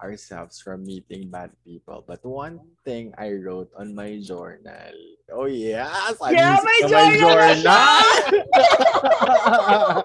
ourselves 0.02 0.60
from 0.60 0.84
meeting 0.84 1.30
bad 1.30 1.50
people. 1.62 2.04
But 2.06 2.24
one 2.24 2.60
thing 2.84 3.14
I 3.18 3.32
wrote 3.38 3.70
on 3.78 3.94
my 3.94 4.18
journal, 4.18 4.94
oh 5.30 5.46
yes, 5.46 6.18
I'm 6.18 6.34
Yeah, 6.34 6.58
my 6.58 6.78
journal 6.88 7.34
na 7.34 7.44
journal. 7.54 8.02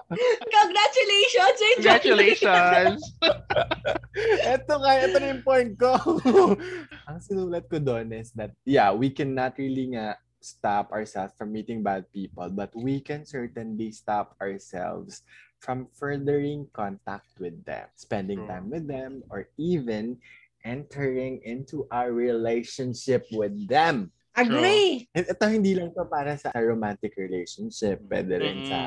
Congratulations! 0.60 1.58
May 1.58 1.72
Congratulations! 1.78 3.00
ito 4.56 4.74
nga, 4.78 4.92
ito 5.02 5.16
na 5.18 5.28
yung 5.34 5.44
point 5.44 5.72
ko. 5.74 5.94
Ang 7.10 7.18
sinulat 7.22 7.66
ko 7.66 7.78
doon 7.82 8.14
is 8.14 8.30
that, 8.38 8.54
yeah, 8.62 8.94
we 8.94 9.10
cannot 9.10 9.58
really 9.58 9.94
nga 9.94 10.18
stop 10.40 10.88
ourselves 10.90 11.36
from 11.36 11.52
meeting 11.52 11.84
bad 11.84 12.08
people, 12.14 12.48
but 12.48 12.72
we 12.72 13.00
can 13.00 13.28
certainly 13.28 13.92
stop 13.92 14.32
ourselves 14.40 15.22
from 15.60 15.86
furthering 15.92 16.66
contact 16.72 17.28
with 17.38 17.56
them, 17.64 17.86
spending 17.96 18.48
time 18.48 18.68
with 18.72 18.88
them, 18.88 19.22
or 19.30 19.48
even 19.60 20.16
entering 20.64 21.40
into 21.44 21.86
a 21.92 22.10
relationship 22.10 23.24
with 23.32 23.54
them. 23.68 24.12
Agree! 24.36 25.08
And 25.14 25.28
Ito 25.28 25.44
hindi 25.48 25.76
lang 25.76 25.92
to 25.96 26.04
para 26.08 26.36
sa 26.36 26.52
romantic 26.56 27.16
relationship, 27.16 28.00
mm-hmm. 28.00 28.08
pwede 28.08 28.34
rin 28.40 28.58
sa 28.66 28.78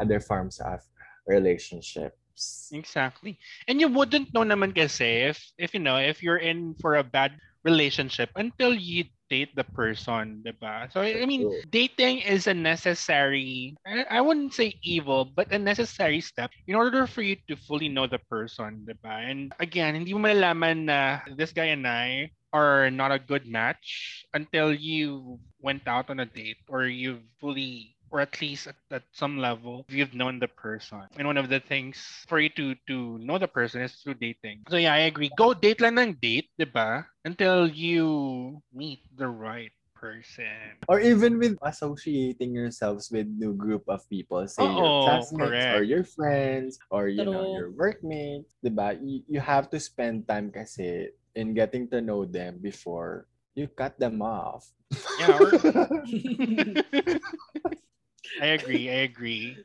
other 0.00 0.20
forms 0.20 0.60
of 0.60 0.84
relationships. 1.24 2.68
Exactly. 2.72 3.36
And 3.68 3.80
you 3.80 3.88
wouldn't 3.88 4.32
know 4.32 4.44
naman 4.44 4.72
kasi 4.72 5.28
if, 5.28 5.40
if 5.60 5.72
you 5.76 5.80
know, 5.80 6.00
if 6.00 6.24
you're 6.24 6.40
in 6.40 6.72
for 6.80 6.96
a 6.96 7.04
bad 7.04 7.36
relationship 7.64 8.32
until 8.36 8.72
you 8.72 9.04
date 9.30 9.54
the 9.54 9.64
person, 9.64 10.42
diba? 10.44 10.90
So, 10.92 11.00
I 11.00 11.24
mean, 11.24 11.48
dating 11.70 12.20
is 12.26 12.46
a 12.46 12.54
necessary, 12.54 13.76
I, 13.86 14.18
I 14.18 14.20
wouldn't 14.20 14.54
say 14.54 14.74
evil, 14.82 15.24
but 15.24 15.52
a 15.52 15.58
necessary 15.58 16.20
step 16.20 16.50
in 16.66 16.74
order 16.74 17.06
for 17.06 17.22
you 17.22 17.36
to 17.48 17.56
fully 17.56 17.88
know 17.88 18.06
the 18.06 18.18
person, 18.18 18.84
diba? 18.84 19.14
And 19.30 19.54
again, 19.60 19.94
hindi 19.94 20.12
mo 20.12 20.26
malalaman 20.28 20.90
na 20.90 21.20
this 21.36 21.52
guy 21.52 21.72
and 21.72 21.86
I 21.86 22.32
are 22.52 22.90
not 22.90 23.12
a 23.12 23.22
good 23.22 23.46
match 23.46 24.26
until 24.34 24.74
you 24.74 25.38
went 25.62 25.86
out 25.86 26.10
on 26.10 26.20
a 26.20 26.26
date 26.26 26.58
or 26.68 26.84
you've 26.86 27.22
fully 27.38 27.96
or 28.10 28.20
at 28.20 28.40
least 28.40 28.66
at, 28.68 28.76
at 28.90 29.02
some 29.12 29.38
level 29.38 29.84
you've 29.88 30.14
known 30.14 30.38
the 30.38 30.48
person 30.48 31.02
and 31.16 31.26
one 31.26 31.36
of 31.38 31.48
the 31.48 31.60
things 31.60 32.24
for 32.28 32.40
you 32.40 32.48
to 32.50 32.74
to 32.86 33.18
know 33.18 33.38
the 33.38 33.48
person 33.48 33.82
is 33.82 33.94
through 34.02 34.14
dating 34.14 34.62
so 34.68 34.76
yeah 34.76 34.94
i 34.94 35.06
agree 35.10 35.30
go 35.36 35.54
date 35.54 35.80
lang 35.80 35.98
ng 35.98 36.12
date 36.20 36.48
diba 36.58 37.04
until 37.24 37.66
you 37.68 38.60
meet 38.72 39.00
the 39.16 39.28
right 39.28 39.72
person 39.94 40.74
Or 40.88 40.98
even 40.98 41.38
with 41.38 41.54
associating 41.62 42.56
yourselves 42.56 43.12
with 43.12 43.28
new 43.28 43.52
group 43.54 43.84
of 43.86 44.02
people, 44.08 44.42
say 44.48 44.66
your 44.66 44.90
Oo, 44.90 45.04
classmates 45.04 45.68
or 45.70 45.84
your 45.84 46.02
friends 46.02 46.80
or 46.90 47.06
you 47.06 47.22
know 47.22 47.44
True. 47.44 47.46
your 47.46 47.68
workmates, 47.70 48.56
'di 48.64 48.72
ba? 48.74 48.96
You, 48.98 49.22
you 49.28 49.40
have 49.44 49.70
to 49.70 49.78
spend 49.78 50.26
time 50.26 50.50
kasi 50.50 51.12
in 51.36 51.54
getting 51.54 51.86
to 51.94 52.00
know 52.02 52.24
them 52.24 52.58
before 52.58 53.28
you 53.54 53.68
cut 53.68 54.00
them 54.00 54.24
off. 54.24 54.72
yeah 55.20 55.36
or, 55.38 55.52
I 58.38 58.46
agree, 58.54 58.88
I 58.88 59.08
agree. 59.08 59.58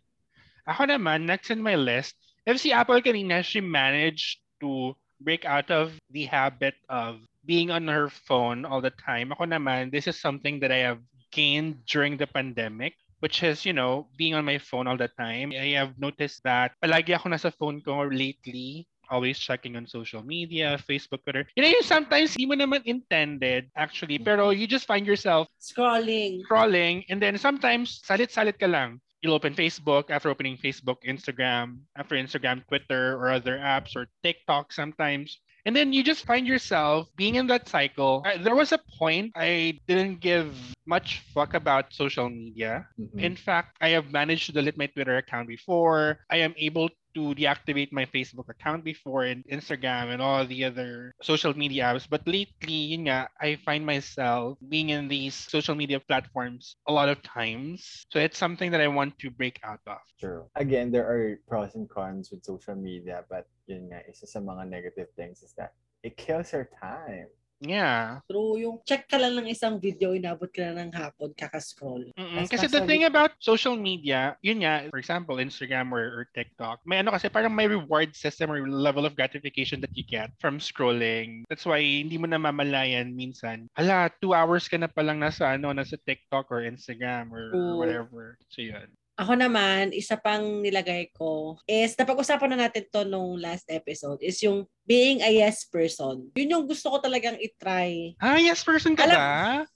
Ako 0.67 0.85
naman, 0.89 1.25
next 1.25 1.49
in 1.51 1.61
my 1.61 1.75
list, 1.75 2.15
si 2.57 2.71
Apple 2.71 3.01
kanina, 3.01 3.43
she 3.43 3.61
managed 3.61 4.41
to 4.61 4.95
break 5.21 5.45
out 5.45 5.69
of 5.71 5.97
the 6.09 6.25
habit 6.25 6.75
of 6.89 7.21
being 7.45 7.69
on 7.71 7.87
her 7.87 8.09
phone 8.09 8.65
all 8.65 8.81
the 8.81 8.93
time. 8.93 9.31
Ako 9.31 9.45
naman, 9.45 9.91
this 9.91 10.07
is 10.07 10.19
something 10.19 10.59
that 10.59 10.71
I 10.71 10.81
have 10.87 11.01
gained 11.31 11.85
during 11.85 12.17
the 12.17 12.27
pandemic, 12.27 12.95
which 13.19 13.43
is, 13.43 13.65
you 13.65 13.73
know, 13.73 14.07
being 14.17 14.33
on 14.33 14.45
my 14.45 14.57
phone 14.57 14.87
all 14.87 14.97
the 14.97 15.11
time. 15.19 15.51
I 15.53 15.77
have 15.77 15.97
noticed 15.99 16.41
that 16.43 16.73
palagi 16.81 17.13
ako 17.15 17.29
nasa 17.29 17.51
phone 17.53 17.81
ko 17.81 18.07
lately, 18.09 18.87
always 19.09 19.37
checking 19.39 19.75
on 19.75 19.85
social 19.87 20.23
media, 20.23 20.77
Facebook, 20.87 21.23
Twitter. 21.23 21.45
You 21.55 21.63
know, 21.63 21.69
yung 21.69 21.83
sometimes 21.85 22.33
hindi 22.35 22.45
mo 22.45 22.55
naman 22.55 22.81
intended, 22.85 23.69
actually, 23.75 24.17
pero 24.19 24.49
you 24.49 24.67
just 24.67 24.85
find 24.87 25.05
yourself 25.05 25.47
Scrolling. 25.61 26.41
scrolling 26.45 27.05
and 27.09 27.21
then 27.21 27.37
sometimes 27.37 28.01
salit-salit 28.05 28.59
ka 28.59 28.67
lang. 28.67 28.99
You'll 29.21 29.33
open 29.33 29.55
Facebook 29.55 30.11
after 30.13 30.29
opening 30.29 30.57
Facebook, 30.57 31.01
Instagram, 31.01 31.81
after 31.97 32.15
Instagram, 32.15 32.61
Twitter 32.67 33.17
or 33.17 33.29
other 33.33 33.57
apps 33.57 33.95
or 33.95 34.05
TikTok 34.21 34.71
sometimes. 34.71 35.39
And 35.65 35.73
then 35.73 35.89
you 35.93 36.03
just 36.05 36.29
find 36.29 36.45
yourself 36.45 37.09
being 37.17 37.41
in 37.41 37.47
that 37.49 37.65
cycle. 37.67 38.21
Uh, 38.21 38.37
There 38.37 38.53
was 38.53 38.69
a 38.71 38.77
point 39.01 39.33
I 39.33 39.81
didn't 39.89 40.21
give 40.21 40.53
much 40.85 41.25
fuck 41.33 41.57
about 41.57 41.89
social 41.89 42.29
media. 42.29 42.85
Mhm. 43.01 43.17
In 43.17 43.33
fact, 43.33 43.73
I 43.81 43.89
have 43.97 44.13
managed 44.13 44.45
to 44.45 44.53
delete 44.53 44.77
my 44.77 44.85
Twitter 44.85 45.17
account 45.17 45.49
before. 45.49 46.21
I 46.29 46.45
am 46.45 46.53
able 46.53 46.93
to 47.15 47.33
deactivate 47.33 47.91
my 47.91 48.05
Facebook 48.05 48.49
account 48.49 48.83
before 48.83 49.23
and 49.25 49.43
Instagram 49.49 50.13
and 50.13 50.21
all 50.21 50.45
the 50.45 50.63
other 50.63 51.15
social 51.23 51.55
media 51.57 51.89
apps. 51.89 52.07
But 52.07 52.27
lately, 52.27 52.93
yun 52.93 53.07
nga, 53.07 53.27
I 53.39 53.57
find 53.65 53.85
myself 53.85 54.59
being 54.69 54.89
in 54.89 55.07
these 55.07 55.33
social 55.33 55.75
media 55.75 55.99
platforms 55.99 56.75
a 56.87 56.93
lot 56.93 57.09
of 57.09 57.23
times. 57.23 58.05
So 58.11 58.19
it's 58.19 58.37
something 58.37 58.71
that 58.71 58.81
I 58.81 58.87
want 58.87 59.17
to 59.19 59.31
break 59.31 59.59
out 59.63 59.81
of. 59.87 60.03
True. 60.19 60.45
Again, 60.55 60.91
there 60.91 61.07
are 61.07 61.39
pros 61.47 61.75
and 61.75 61.89
cons 61.89 62.29
with 62.31 62.43
social 62.43 62.75
media, 62.75 63.23
but 63.29 63.47
yun 63.67 63.89
nga, 63.89 64.03
isa 64.05 64.27
sa 64.27 64.39
mga 64.39 64.69
negative 64.69 65.07
things 65.15 65.41
is 65.41 65.55
that 65.57 65.73
it 66.03 66.17
kills 66.17 66.53
your 66.53 66.69
time. 66.79 67.31
Yeah. 67.65 68.21
True. 68.29 68.57
Yung 68.61 68.77
check 68.85 69.09
ka 69.09 69.17
lang 69.17 69.35
ng 69.35 69.49
isang 69.49 69.81
video, 69.81 70.13
inabot 70.13 70.47
ka 70.49 70.71
na 70.71 70.85
ng 70.85 70.93
hapon, 70.93 71.33
kakascroll. 71.33 72.13
Mm-mm. 72.15 72.45
Kasi 72.45 72.69
the 72.69 72.85
thing 72.85 73.05
about 73.09 73.33
social 73.41 73.75
media, 73.75 74.37
yun 74.45 74.61
nga, 74.61 74.87
for 74.89 75.01
example, 75.01 75.41
Instagram 75.41 75.91
or, 75.91 76.05
or 76.13 76.23
TikTok, 76.31 76.79
may 76.85 77.01
ano 77.01 77.11
kasi 77.11 77.27
parang 77.27 77.53
may 77.53 77.67
reward 77.67 78.15
system 78.15 78.51
or 78.53 78.61
level 78.69 79.05
of 79.05 79.17
gratification 79.17 79.81
that 79.81 79.93
you 79.97 80.05
get 80.05 80.29
from 80.39 80.61
scrolling. 80.61 81.43
That's 81.49 81.65
why 81.65 81.81
hindi 81.81 82.17
mo 82.17 82.29
na 82.29 82.37
mamalayan 82.37 83.17
minsan. 83.17 83.67
Hala, 83.73 84.13
two 84.21 84.37
hours 84.37 84.69
ka 84.69 84.77
na 84.77 84.87
palang 84.87 85.19
nasa 85.19 85.57
ano, 85.57 85.73
nasa 85.73 85.97
TikTok 85.97 86.49
or 86.53 86.63
Instagram 86.63 87.33
or, 87.33 87.51
or 87.51 87.77
whatever. 87.81 88.37
So 88.53 88.61
yun. 88.61 88.87
Ako 89.15 89.31
naman, 89.31 89.95
isa 89.95 90.19
pang 90.19 90.59
nilagay 90.59 91.07
ko 91.15 91.55
is, 91.63 91.95
napag-usapan 91.95 92.51
na 92.51 92.67
natin 92.67 92.83
to 92.91 93.07
nung 93.07 93.39
last 93.39 93.63
episode, 93.71 94.19
is 94.19 94.35
yung 94.43 94.67
being 94.83 95.23
a 95.23 95.31
yes 95.31 95.63
person. 95.63 96.27
Yun 96.35 96.51
yung 96.51 96.65
gusto 96.67 96.91
ko 96.91 96.99
talagang 96.99 97.39
itry. 97.39 98.19
Ah, 98.19 98.35
yes 98.35 98.59
person 98.59 98.91
ka 98.91 99.07
Alam- 99.07 99.15
ba? 99.15 99.31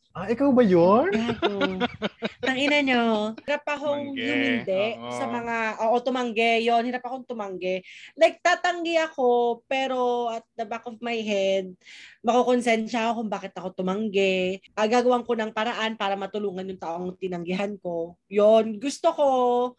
Ah, 0.09 0.25
ikaw 0.25 0.49
ba 0.49 0.65
yun? 0.65 1.13
Tangina 2.41 2.81
nyo. 2.81 3.37
Hirap 3.45 3.61
akong 3.61 4.17
Tumanggi. 4.17 4.25
yung 4.25 4.41
hindi 4.41 4.85
Oo. 4.97 5.13
sa 5.13 5.25
mga, 5.29 5.55
oo, 5.85 5.95
tumanggi 6.01 6.53
yon 6.65 6.83
Hirap 6.89 7.05
akong 7.05 7.29
tumanggi. 7.29 7.85
Like, 8.17 8.41
tatanggi 8.41 8.97
ako, 8.97 9.61
pero 9.69 10.27
at 10.33 10.41
the 10.57 10.65
back 10.65 10.81
of 10.89 10.97
my 10.99 11.13
head, 11.21 11.71
makukonsensya 12.25 13.05
ako 13.05 13.23
kung 13.23 13.31
bakit 13.31 13.53
ako 13.53 13.69
tumanggi. 13.71 14.57
Ah, 14.73 14.89
gagawin 14.89 15.23
ko 15.23 15.37
ng 15.37 15.53
paraan 15.53 15.93
para 15.93 16.17
matulungan 16.17 16.67
yung 16.67 16.81
taong 16.81 17.13
tinanggihan 17.15 17.77
ko. 17.77 18.17
Yon 18.27 18.81
Gusto 18.81 19.13
ko 19.13 19.27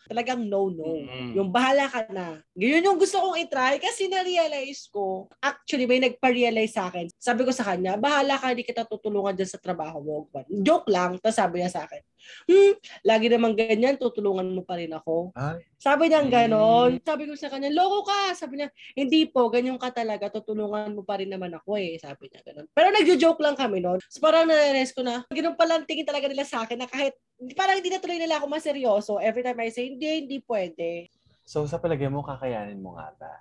talagang 0.07 0.47
no-no. 0.47 1.05
Mm. 1.11 1.37
Yung 1.37 1.51
bahala 1.51 1.91
ka 1.91 2.07
na. 2.09 2.39
Yun 2.55 2.87
yung 2.87 2.97
gusto 3.03 3.19
kong 3.19 3.35
itry 3.45 3.83
kasi 3.83 4.07
na-realize 4.07 4.87
ko. 4.89 5.27
Actually, 5.43 5.91
may 5.91 6.01
nagpa-realize 6.01 6.71
sa 6.71 6.87
akin. 6.87 7.11
Sabi 7.19 7.43
ko 7.43 7.51
sa 7.51 7.67
kanya, 7.67 7.99
bahala 7.99 8.39
ka, 8.39 8.55
hindi 8.55 8.63
kita 8.63 8.87
tutulungan 8.87 9.35
dyan 9.35 9.51
sa 9.51 9.61
trabaho 9.61 9.99
mo. 10.01 10.19
Pa. 10.29 10.45
Joke 10.51 10.93
lang. 10.93 11.17
Tapos 11.17 11.41
sabi 11.41 11.65
niya 11.65 11.73
sa 11.73 11.89
akin, 11.89 12.03
hmm, 12.45 12.73
lagi 13.01 13.33
naman 13.33 13.57
ganyan, 13.57 13.97
tutulungan 13.97 14.45
mo 14.45 14.61
pa 14.61 14.77
rin 14.77 14.93
ako. 14.93 15.33
Ay, 15.33 15.65
Sabi 15.81 16.13
niya 16.13 16.21
Mm. 16.21 16.29
ganon. 16.29 16.91
Sabi 17.01 17.25
ko 17.25 17.33
sa 17.41 17.49
kanya, 17.49 17.73
loko 17.73 18.05
ka. 18.05 18.37
Sabi 18.37 18.61
niya, 18.61 18.69
hindi 18.93 19.25
po, 19.25 19.49
ganyan 19.49 19.81
ka 19.81 19.89
talaga, 19.89 20.29
tutulungan 20.29 20.93
mo 20.93 21.01
pa 21.01 21.17
rin 21.17 21.33
naman 21.33 21.49
ako 21.57 21.81
eh. 21.81 21.97
Sabi 21.97 22.29
niya 22.29 22.45
ganon. 22.45 22.69
Pero 22.77 22.93
nagjo-joke 22.93 23.41
lang 23.41 23.57
kami 23.57 23.81
noon. 23.81 23.97
So 24.13 24.21
parang 24.21 24.45
narealize 24.45 24.93
ko 24.93 25.01
na, 25.01 25.25
ganun 25.33 25.57
pala 25.57 25.81
ang 25.81 25.89
tingin 25.89 26.05
talaga 26.05 26.29
nila 26.29 26.45
sa 26.45 26.69
akin 26.69 26.85
na 26.85 26.89
kahit, 26.91 27.17
parang 27.57 27.81
hindi 27.81 27.89
na 27.89 27.97
tuloy 27.97 28.21
nila 28.21 28.37
ako 28.37 28.53
maseryoso. 28.53 29.17
Every 29.17 29.41
time 29.41 29.57
I 29.57 29.73
say, 29.73 29.89
hindi, 29.89 30.05
hindi 30.29 30.45
pwede. 30.45 31.09
so 31.49 31.65
sa 31.65 31.81
palagay 31.81 32.13
mo, 32.13 32.21
kakayanin 32.21 32.79
mo 32.79 33.01
nga 33.01 33.17
ba? 33.17 33.33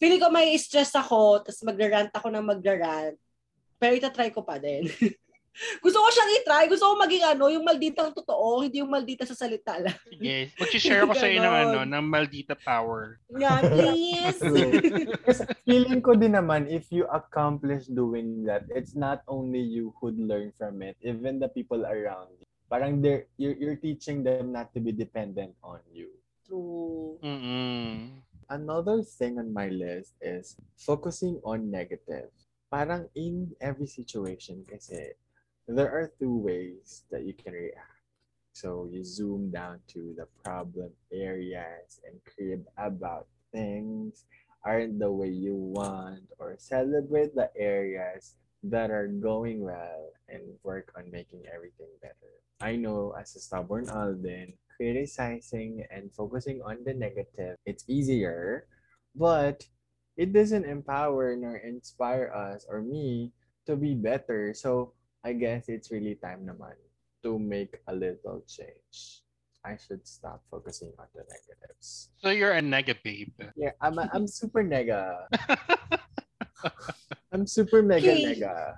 Feeling 0.00 0.18
ko 0.18 0.32
may 0.32 0.50
stress 0.56 0.96
ako, 0.96 1.44
tapos 1.46 1.60
magra-rant 1.62 2.10
ako 2.10 2.26
ng 2.32 2.42
magra-rant. 2.42 3.14
Pero 3.78 3.92
itatry 3.94 4.32
ko 4.32 4.40
pa 4.42 4.56
din. 4.58 4.88
Gusto 5.84 6.00
ko 6.00 6.08
siyang 6.08 6.32
itry. 6.40 6.64
Gusto 6.72 6.84
ko 6.88 6.94
maging 6.96 7.24
ano, 7.28 7.44
yung 7.52 7.64
malditang 7.64 8.10
totoo, 8.16 8.64
hindi 8.64 8.80
yung 8.80 8.88
maldita 8.88 9.28
sa 9.28 9.36
salita 9.36 9.76
lang. 9.76 9.96
Sige. 10.08 10.48
Mag-share 10.56 11.04
ko 11.04 11.14
sa 11.14 11.28
iyo 11.28 11.44
ng 11.44 11.56
ano, 11.68 11.78
ng 11.84 12.04
Maldita 12.08 12.56
Power. 12.56 13.20
Nga, 13.28 13.52
please. 13.68 14.40
Kasi 15.28 15.42
feeling 15.68 16.00
ko 16.00 16.16
din 16.16 16.32
naman, 16.32 16.64
if 16.72 16.88
you 16.88 17.04
accomplish 17.12 17.84
doing 17.92 18.48
that, 18.48 18.64
it's 18.72 18.96
not 18.96 19.20
only 19.28 19.60
you 19.60 19.92
who'd 20.00 20.16
learn 20.16 20.50
from 20.56 20.80
it, 20.80 20.96
even 21.04 21.36
the 21.36 21.48
people 21.52 21.84
around 21.84 22.32
you. 22.40 22.48
Parang 22.72 23.04
they're, 23.04 23.28
you're, 23.36 23.56
you're 23.60 23.80
teaching 23.80 24.24
them 24.24 24.48
not 24.48 24.72
to 24.72 24.80
be 24.80 24.92
dependent 24.92 25.52
on 25.60 25.84
you. 25.92 26.08
True. 26.48 27.20
Mm-mm. 27.20 28.24
Another 28.48 29.04
thing 29.04 29.36
on 29.36 29.52
my 29.52 29.68
list 29.68 30.16
is 30.20 30.56
focusing 30.80 31.36
on 31.44 31.68
negative. 31.68 32.32
Parang 32.72 33.04
in 33.12 33.52
every 33.60 33.84
situation 33.84 34.64
kasi, 34.64 35.12
there 35.68 35.90
are 35.90 36.12
two 36.18 36.36
ways 36.36 37.04
that 37.10 37.24
you 37.24 37.34
can 37.34 37.52
react. 37.52 38.02
So 38.52 38.88
you 38.90 39.04
zoom 39.04 39.50
down 39.50 39.80
to 39.88 40.14
the 40.16 40.26
problem 40.44 40.90
areas 41.12 42.00
and 42.04 42.20
crib 42.24 42.64
about 42.76 43.26
things 43.52 44.24
aren't 44.64 44.98
the 44.98 45.10
way 45.10 45.28
you 45.28 45.54
want 45.54 46.28
or 46.38 46.56
celebrate 46.58 47.34
the 47.34 47.50
areas 47.56 48.34
that 48.62 48.90
are 48.90 49.08
going 49.08 49.62
well 49.62 50.10
and 50.28 50.42
work 50.62 50.92
on 50.96 51.10
making 51.10 51.42
everything 51.52 51.90
better. 52.00 52.32
I 52.60 52.76
know 52.76 53.14
as 53.18 53.34
a 53.34 53.40
stubborn 53.40 53.88
Alden, 53.90 54.52
criticizing 54.76 55.84
and 55.90 56.12
focusing 56.14 56.62
on 56.62 56.78
the 56.84 56.94
negative, 56.94 57.56
it's 57.66 57.84
easier, 57.88 58.66
but 59.16 59.66
it 60.16 60.32
doesn't 60.32 60.64
empower 60.64 61.34
nor 61.34 61.56
inspire 61.56 62.30
us 62.30 62.66
or 62.68 62.82
me 62.82 63.32
to 63.66 63.74
be 63.74 63.94
better. 63.94 64.54
So 64.54 64.92
I 65.24 65.32
guess 65.32 65.70
it's 65.70 65.90
really 65.90 66.14
time 66.18 66.46
naman 66.46 66.74
to 67.22 67.38
make 67.38 67.78
a 67.86 67.94
little 67.94 68.42
change. 68.46 69.22
I 69.62 69.78
should 69.78 70.02
stop 70.06 70.42
focusing 70.50 70.90
on 70.98 71.06
the 71.14 71.22
negatives. 71.22 72.10
So 72.18 72.30
you're 72.30 72.58
a 72.58 72.62
nega 72.62 72.98
babe. 72.98 73.30
Yeah, 73.54 73.70
I'm 73.80 73.98
a, 73.98 74.10
I'm 74.12 74.26
super 74.26 74.64
nega. 74.64 75.30
I'm 77.32 77.46
super 77.46 77.82
mega 77.82 78.10
Okay. 78.10 78.18
nega. 78.18 78.74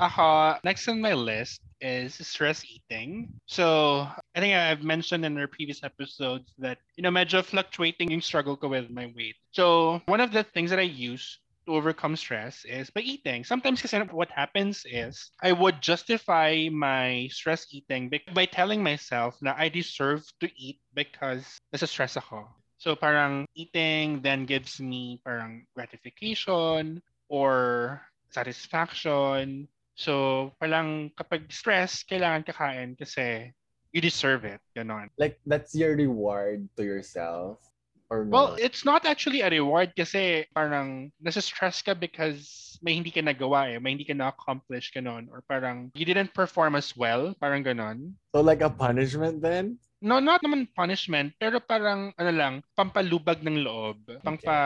Ako, 0.00 0.58
next 0.66 0.88
on 0.90 1.00
my 1.00 1.14
list 1.14 1.62
is 1.80 2.18
stress 2.26 2.66
eating. 2.66 3.30
So, 3.46 4.02
I 4.34 4.40
think 4.42 4.58
I've 4.58 4.82
mentioned 4.82 5.24
in 5.24 5.38
our 5.38 5.46
previous 5.46 5.84
episodes 5.86 6.50
that, 6.58 6.78
you 6.98 7.02
know, 7.06 7.14
medyo 7.14 7.46
fluctuating 7.46 8.10
yung 8.10 8.20
struggle 8.20 8.56
ko 8.58 8.66
with 8.66 8.90
my 8.90 9.06
weight. 9.14 9.38
So, 9.54 10.02
one 10.10 10.18
of 10.18 10.34
the 10.34 10.42
things 10.42 10.70
that 10.70 10.82
I 10.82 10.90
use 10.90 11.38
to 11.66 11.74
overcome 11.74 12.16
stress 12.16 12.64
is 12.64 12.90
by 12.90 13.00
eating. 13.00 13.44
Sometimes 13.44 13.82
kasi 13.82 13.98
what 14.12 14.30
happens 14.30 14.84
is 14.86 15.30
I 15.42 15.52
would 15.52 15.80
justify 15.80 16.68
my 16.70 17.28
stress 17.32 17.66
eating 17.72 18.10
by, 18.10 18.46
telling 18.46 18.82
myself 18.82 19.36
na 19.42 19.54
I 19.56 19.68
deserve 19.68 20.22
to 20.40 20.48
eat 20.56 20.80
because 20.94 21.44
nasa 21.74 21.88
stress 21.88 22.16
ako. 22.16 22.48
So 22.78 22.94
parang 22.94 23.46
eating 23.56 24.20
then 24.20 24.44
gives 24.44 24.80
me 24.80 25.20
parang 25.24 25.64
gratification 25.74 27.00
or 27.28 28.00
satisfaction. 28.30 29.68
So 29.94 30.52
parang 30.60 31.10
kapag 31.16 31.48
stress, 31.48 32.04
kailangan 32.04 32.44
kakain 32.44 32.98
kasi 32.98 33.54
you 33.94 34.00
deserve 34.04 34.44
it. 34.44 34.60
Ganon. 34.76 35.08
Like 35.16 35.40
that's 35.46 35.72
your 35.72 35.96
reward 35.96 36.68
to 36.76 36.84
yourself 36.84 37.62
or 38.10 38.24
Well, 38.24 38.56
not? 38.56 38.60
it's 38.60 38.84
not 38.84 39.02
actually 39.06 39.40
a 39.40 39.50
reward 39.50 39.92
kasi 39.96 40.44
parang 40.52 41.12
nasa 41.20 41.40
stress 41.40 41.80
ka 41.80 41.94
because 41.94 42.76
may 42.84 42.96
hindi 42.98 43.08
ka 43.10 43.24
nagawa 43.24 43.72
eh, 43.72 43.78
may 43.80 43.96
hindi 43.96 44.04
ka 44.04 44.12
na-accomplish 44.12 44.92
ganon 44.92 45.30
or 45.32 45.40
parang 45.46 45.88
you 45.96 46.04
didn't 46.04 46.34
perform 46.36 46.76
as 46.76 46.92
well, 46.96 47.32
parang 47.40 47.64
ganon. 47.64 48.12
so 48.34 48.44
like 48.44 48.60
a 48.60 48.70
punishment 48.70 49.40
then? 49.40 49.78
No, 50.04 50.20
not 50.20 50.44
naman 50.44 50.68
punishment, 50.76 51.32
pero 51.40 51.56
parang 51.64 52.12
ano 52.20 52.32
lang, 52.34 52.54
pampalubag 52.76 53.40
ng 53.40 53.64
loob, 53.64 54.04
pampa 54.20 54.58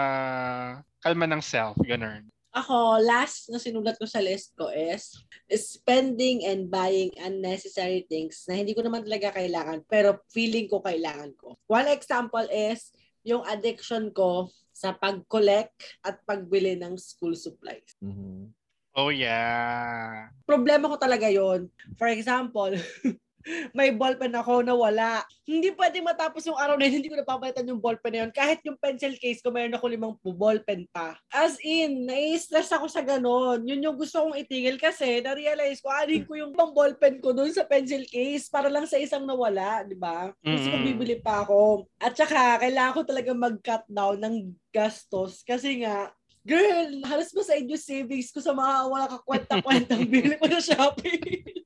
kalma 0.98 1.30
ng 1.30 1.38
self, 1.38 1.78
ganon. 1.86 2.26
Ako, 2.58 2.98
last 3.04 3.52
na 3.54 3.62
sinulat 3.62 3.94
ko 4.00 4.08
sa 4.08 4.18
list 4.18 4.56
ko 4.58 4.66
is 4.72 5.14
spending 5.62 6.42
and 6.42 6.66
buying 6.66 7.12
unnecessary 7.22 8.02
things 8.10 8.42
na 8.50 8.58
hindi 8.58 8.74
ko 8.74 8.82
naman 8.82 9.06
talaga 9.06 9.36
kailangan 9.36 9.84
pero 9.86 10.18
feeling 10.32 10.66
ko 10.66 10.82
kailangan 10.82 11.30
ko. 11.38 11.54
One 11.70 11.86
example 11.86 12.48
is 12.50 12.90
yung 13.28 13.44
addiction 13.44 14.08
ko 14.10 14.48
sa 14.72 14.96
pag-collect 14.96 16.00
at 16.06 16.22
pagbili 16.24 16.78
ng 16.80 16.96
school 16.96 17.36
supplies. 17.36 17.92
Mhm. 18.00 18.48
Oh 18.96 19.12
yeah. 19.12 20.32
Problema 20.48 20.88
ko 20.90 20.96
talaga 20.96 21.28
yon. 21.28 21.68
For 22.00 22.08
example, 22.08 22.72
may 23.72 23.94
ballpen 23.94 24.34
ako 24.34 24.60
na 24.64 24.74
wala. 24.74 25.22
Hindi 25.48 25.72
pwede 25.72 26.02
matapos 26.04 26.44
yung 26.44 26.58
araw 26.58 26.76
na 26.76 26.84
yun, 26.86 27.00
hindi 27.00 27.08
ko 27.08 27.16
napapalitan 27.16 27.68
yung 27.68 27.80
ballpen 27.80 28.12
na 28.12 28.20
yun. 28.26 28.32
Kahit 28.34 28.60
yung 28.66 28.76
pencil 28.76 29.16
case 29.16 29.40
ko, 29.40 29.48
mayroon 29.48 29.74
ako 29.74 29.86
limang 29.88 30.14
ballpen 30.20 30.84
pa. 30.92 31.16
As 31.32 31.56
in, 31.64 32.04
nai-stress 32.04 32.68
ako 32.74 32.86
sa 32.90 33.00
ganon. 33.00 33.64
Yun 33.64 33.84
yung 33.84 33.96
gusto 33.96 34.20
kong 34.20 34.36
itigil 34.36 34.76
kasi 34.76 35.24
na-realize 35.24 35.80
ko, 35.80 35.88
anin 35.88 36.28
ko 36.28 36.36
yung 36.36 36.52
pang 36.52 36.74
ballpen 36.76 37.22
ko 37.24 37.32
dun 37.32 37.50
sa 37.54 37.64
pencil 37.64 38.04
case 38.04 38.50
para 38.52 38.68
lang 38.68 38.84
sa 38.84 39.00
isang 39.00 39.24
nawala, 39.24 39.86
di 39.86 39.96
ba? 39.96 40.34
Gusto 40.44 40.68
ko 40.68 40.76
bibili 40.84 41.16
pa 41.18 41.46
ako. 41.46 41.88
At 41.96 42.12
saka, 42.18 42.60
kailangan 42.60 42.94
ko 42.94 43.02
talaga 43.06 43.30
mag-cut 43.32 43.84
down 43.88 44.20
ng 44.20 44.36
gastos 44.68 45.40
kasi 45.46 45.82
nga, 45.86 46.12
Girl, 46.48 47.04
halos 47.04 47.28
ba 47.36 47.44
sa 47.44 47.60
inyo 47.60 47.76
savings 47.76 48.32
ko 48.32 48.40
sa 48.40 48.56
mga 48.56 48.88
wala 48.88 49.04
kakwenta-kwentang 49.04 50.08
bili 50.12 50.32
ko 50.40 50.48
sa 50.48 50.60
Shopee? 50.64 51.57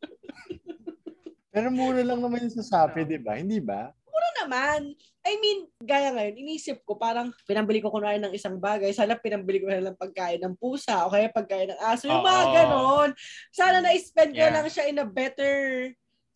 Pero 1.53 1.69
mura 1.69 2.01
lang 2.01 2.19
naman 2.19 2.49
yung 2.49 2.55
sa 2.57 2.65
Shopee, 2.65 3.05
di 3.05 3.21
ba? 3.21 3.37
Hindi 3.37 3.61
ba? 3.61 3.93
ano 4.13 4.29
naman, 4.47 4.81
I 5.27 5.35
mean, 5.43 5.67
gaya 5.83 6.15
ngayon, 6.15 6.39
inisip 6.39 6.87
ko 6.87 6.95
parang 6.95 7.35
pinambili 7.43 7.83
ko 7.83 7.91
kunwari 7.91 8.23
ng 8.23 8.31
isang 8.31 8.55
bagay, 8.63 8.95
sana 8.95 9.19
pinambili 9.19 9.59
ko 9.59 9.67
na 9.67 9.83
lang 9.83 9.97
pagkain 9.99 10.39
ng 10.39 10.55
pusa 10.55 11.05
o 11.07 11.11
kaya 11.11 11.27
pagkain 11.27 11.75
ng 11.75 11.81
aso, 11.83 12.07
yung 12.07 12.23
mga 12.23 12.45
ganon. 12.55 13.11
Sana 13.51 13.83
na-spend 13.83 14.39
ko 14.39 14.47
Yeah. 14.47 14.55
lang 14.55 14.67
siya 14.71 14.87
in 14.87 15.03
a 15.03 15.07
better 15.07 15.91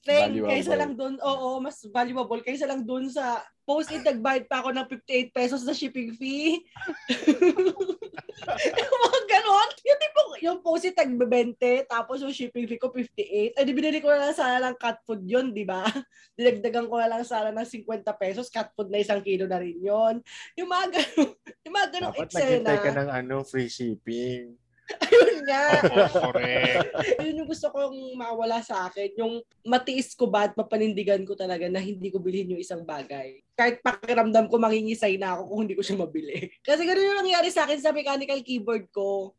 thing 0.06 0.38
Valuable. 0.38 0.50
kaysa 0.54 0.74
lang 0.78 0.92
doon, 0.94 1.18
oo, 1.18 1.58
mas 1.58 1.82
valuable 1.90 2.42
kaysa 2.46 2.70
lang 2.70 2.86
doon 2.86 3.10
sa 3.10 3.42
post-it, 3.66 4.06
nagbayad 4.06 4.46
pa 4.46 4.62
ako 4.62 4.70
ng 4.70 4.86
58 4.86 5.34
pesos 5.34 5.66
na 5.66 5.74
shipping 5.74 6.14
fee. 6.14 6.62
yung 8.78 9.02
mga 9.02 9.20
ganon. 9.26 9.68
Yung 9.82 9.98
tipong, 9.98 10.30
yung 10.38 10.58
post-it 10.62 10.94
nagbe-20, 10.94 11.90
tapos 11.90 12.22
yung 12.22 12.30
shipping 12.30 12.70
fee 12.70 12.78
ko 12.78 12.94
58. 12.94 13.58
Ay, 13.58 13.64
di 13.66 13.74
binili 13.74 13.98
ko 13.98 14.06
na 14.14 14.30
lang 14.30 14.38
sana 14.38 14.62
ng 14.70 14.78
cat 14.78 15.02
food 15.02 15.26
yun, 15.26 15.50
di 15.50 15.66
ba? 15.66 15.82
Dinagdagan 16.38 16.86
ko 16.86 16.94
na 17.02 17.10
lang 17.10 17.26
sana 17.26 17.50
ng 17.50 17.66
50 17.66 18.06
pesos, 18.14 18.46
cat 18.46 18.70
food 18.78 18.86
na 18.86 19.02
isang 19.02 19.18
kilo 19.18 19.50
na 19.50 19.58
rin 19.58 19.82
yun. 19.82 20.22
Yung 20.54 20.70
mga 20.70 20.86
ganon, 20.94 21.34
yung 21.66 21.74
mga 21.74 21.88
ganong 21.90 22.14
Dapat 22.14 22.26
eksena. 22.30 22.46
naghintay 22.46 22.78
ka 22.78 22.90
ng 22.94 23.10
ano, 23.10 23.36
free 23.42 23.66
shipping. 23.66 24.54
Ayun 25.06 25.36
nga. 25.46 25.64
Oo, 25.90 26.30
correct. 26.30 26.94
Yun 27.24 27.42
yung 27.42 27.50
gusto 27.50 27.66
kong 27.74 28.14
mawala 28.14 28.62
sa 28.62 28.86
akin. 28.86 29.10
Yung 29.18 29.42
matiis 29.66 30.14
ko 30.14 30.30
ba 30.30 30.46
at 30.46 30.54
mapanindigan 30.54 31.22
ko 31.26 31.34
talaga 31.34 31.66
na 31.66 31.82
hindi 31.82 32.08
ko 32.10 32.22
bilhin 32.22 32.54
yung 32.54 32.62
isang 32.62 32.86
bagay. 32.86 33.42
Kahit 33.58 33.82
pakiramdam 33.82 34.46
ko 34.46 34.56
mangingisay 34.62 35.18
na 35.18 35.34
ako 35.34 35.42
kung 35.50 35.60
hindi 35.66 35.76
ko 35.76 35.82
siya 35.82 35.98
mabili. 35.98 36.50
Kasi 36.66 36.86
ganun 36.86 37.08
yung 37.14 37.20
nangyari 37.26 37.48
sa 37.50 37.66
akin 37.66 37.80
sa 37.82 37.90
mechanical 37.90 38.38
keyboard 38.46 38.86
ko. 38.94 39.34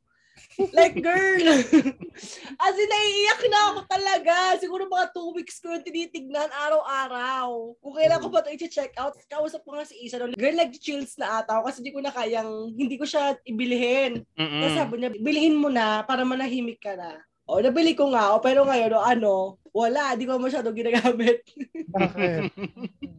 Like, 0.74 0.98
girl! 1.02 1.46
As 2.58 2.76
in, 2.76 2.90
naiiyak 2.90 3.42
na 3.46 3.60
ako 3.70 3.80
talaga. 3.86 4.36
Siguro 4.58 4.90
mga 4.90 5.14
two 5.14 5.30
weeks 5.38 5.62
ko 5.62 5.70
yung 5.74 5.86
tinitignan 5.86 6.50
araw-araw. 6.50 7.78
Kung 7.78 7.94
kailan 7.94 8.22
ko 8.22 8.34
pa 8.34 8.42
ito 8.46 8.66
i-check 8.66 8.94
out, 8.98 9.14
kausap 9.30 9.62
ko 9.62 9.78
nga 9.78 9.86
si 9.86 10.02
Isa. 10.02 10.18
no, 10.18 10.34
Girl, 10.34 10.58
nag-chills 10.58 11.14
na 11.22 11.42
ata 11.42 11.62
ako 11.62 11.70
kasi 11.70 11.78
hindi 11.86 11.94
ko 11.94 12.02
na 12.02 12.14
kayang, 12.14 12.52
hindi 12.74 12.96
ko 12.98 13.06
siya 13.06 13.38
ibilihin. 13.46 14.26
Mm-mm. 14.34 14.62
Kasi 14.66 14.74
sabi 14.74 14.94
niya, 14.98 15.12
bilhin 15.18 15.56
mo 15.58 15.70
na 15.70 16.02
para 16.06 16.26
manahimik 16.26 16.82
ka 16.82 16.98
na. 16.98 17.22
O, 17.48 17.64
nabili 17.64 17.96
ko 17.96 18.12
nga. 18.12 18.36
O, 18.36 18.42
pero 18.44 18.68
ngayon, 18.68 18.92
o, 18.98 19.02
ano, 19.02 19.34
wala. 19.72 20.18
Di 20.18 20.28
ko 20.28 20.36
masyado 20.36 20.74
ginagamit. 20.76 21.46
Bakit? 21.94 22.52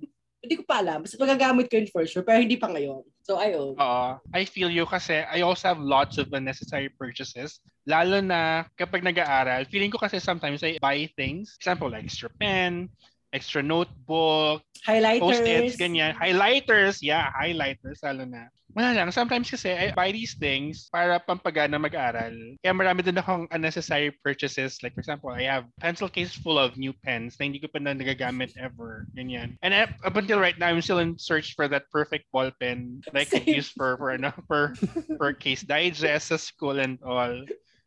Hindi 0.48 0.64
ko 0.64 0.64
pa 0.64 0.80
alam. 0.80 1.04
Basta 1.04 1.20
magagamit 1.20 1.68
ko 1.68 1.76
yun 1.76 1.92
for 1.92 2.08
sure, 2.08 2.24
pero 2.24 2.40
hindi 2.40 2.56
pa 2.56 2.72
ngayon. 2.72 3.04
So, 3.20 3.36
ayun. 3.36 3.76
Oo. 3.76 4.08
I 4.32 4.48
feel 4.48 4.72
you 4.72 4.88
kasi 4.88 5.20
I 5.28 5.44
also 5.44 5.68
have 5.68 5.76
lots 5.76 6.16
of 6.16 6.32
unnecessary 6.32 6.88
purchases. 6.88 7.60
Lalo 7.84 8.24
na 8.24 8.64
kapag 8.80 9.04
nag-aaral. 9.04 9.68
Feeling 9.68 9.92
ko 9.92 10.00
kasi 10.00 10.16
sometimes 10.16 10.64
I 10.64 10.80
buy 10.80 11.04
things. 11.20 11.52
Example, 11.60 11.92
like 11.92 12.08
extra 12.08 12.32
pen, 12.40 12.88
extra 13.36 13.60
notebook, 13.60 14.64
Highlighters. 14.88 15.20
post-its, 15.20 15.76
ganyan. 15.76 16.16
Highlighters, 16.16 17.04
yeah, 17.04 17.28
highlighters, 17.36 18.00
lalo 18.00 18.24
na. 18.24 18.48
Wala 18.78 18.94
lang. 18.94 19.10
Sometimes 19.10 19.50
kasi 19.50 19.74
I 19.74 19.90
buy 19.90 20.14
these 20.14 20.38
things 20.38 20.86
para 20.94 21.18
pampagana 21.18 21.82
mag-aral. 21.82 22.54
Kaya 22.62 22.70
marami 22.70 23.02
din 23.02 23.18
akong 23.18 23.50
unnecessary 23.50 24.14
purchases. 24.22 24.78
Like 24.86 24.94
for 24.94 25.02
example, 25.02 25.34
I 25.34 25.50
have 25.50 25.66
pencil 25.82 26.06
case 26.06 26.30
full 26.30 26.62
of 26.62 26.78
new 26.78 26.94
pens 26.94 27.34
na 27.42 27.50
hindi 27.50 27.58
ko 27.58 27.66
pa 27.66 27.82
na 27.82 27.90
nagagamit 27.90 28.54
ever. 28.54 29.10
Ganyan. 29.18 29.58
And 29.66 29.74
up 29.74 29.90
up 30.06 30.14
until 30.14 30.38
right 30.38 30.54
now, 30.54 30.70
I'm 30.70 30.78
still 30.78 31.02
in 31.02 31.18
search 31.18 31.58
for 31.58 31.66
that 31.66 31.90
perfect 31.90 32.30
ball 32.30 32.54
pen 32.62 33.02
that 33.10 33.18
I 33.18 33.26
could 33.26 33.50
use 33.50 33.66
for 33.66 33.98
for, 33.98 34.14
ano, 34.14 34.30
for, 34.46 34.78
for 35.18 35.34
case 35.34 35.66
digest 35.66 36.30
sa 36.30 36.38
school 36.38 36.78
and 36.78 37.02
all. 37.02 37.34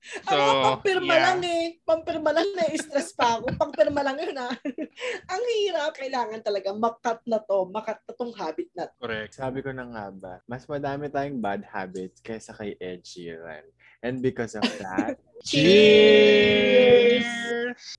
So, 0.01 0.33
ako, 0.33 0.81
pampirma 0.81 1.13
yeah. 1.13 1.25
lang 1.29 1.39
eh. 1.45 1.65
Pampirma 1.85 2.31
lang 2.33 2.49
na 2.57 2.63
stress 2.73 3.13
pa 3.13 3.37
ako. 3.37 3.53
Pampirma 3.53 4.01
lang 4.01 4.17
yun 4.17 4.33
ah. 4.33 4.49
Ang 5.33 5.43
hirap. 5.45 5.93
Kailangan 5.93 6.41
talaga 6.41 6.73
makat 6.73 7.21
na 7.29 7.37
to. 7.37 7.69
Makat 7.69 8.01
na 8.09 8.13
tong 8.17 8.33
habit 8.33 8.69
na 8.73 8.89
to. 8.89 8.97
Correct. 8.97 9.37
Sabi 9.37 9.61
ko 9.61 9.69
na 9.69 9.85
nga 9.85 10.09
ba, 10.09 10.33
mas 10.49 10.65
madami 10.65 11.05
tayong 11.05 11.37
bad 11.37 11.61
habits 11.61 12.17
kaysa 12.25 12.57
kay 12.57 12.73
Ed 12.81 13.05
Sheeran. 13.05 13.63
And 14.01 14.25
because 14.25 14.57
of 14.57 14.65
that, 14.81 15.21
Cheers! 15.45 17.25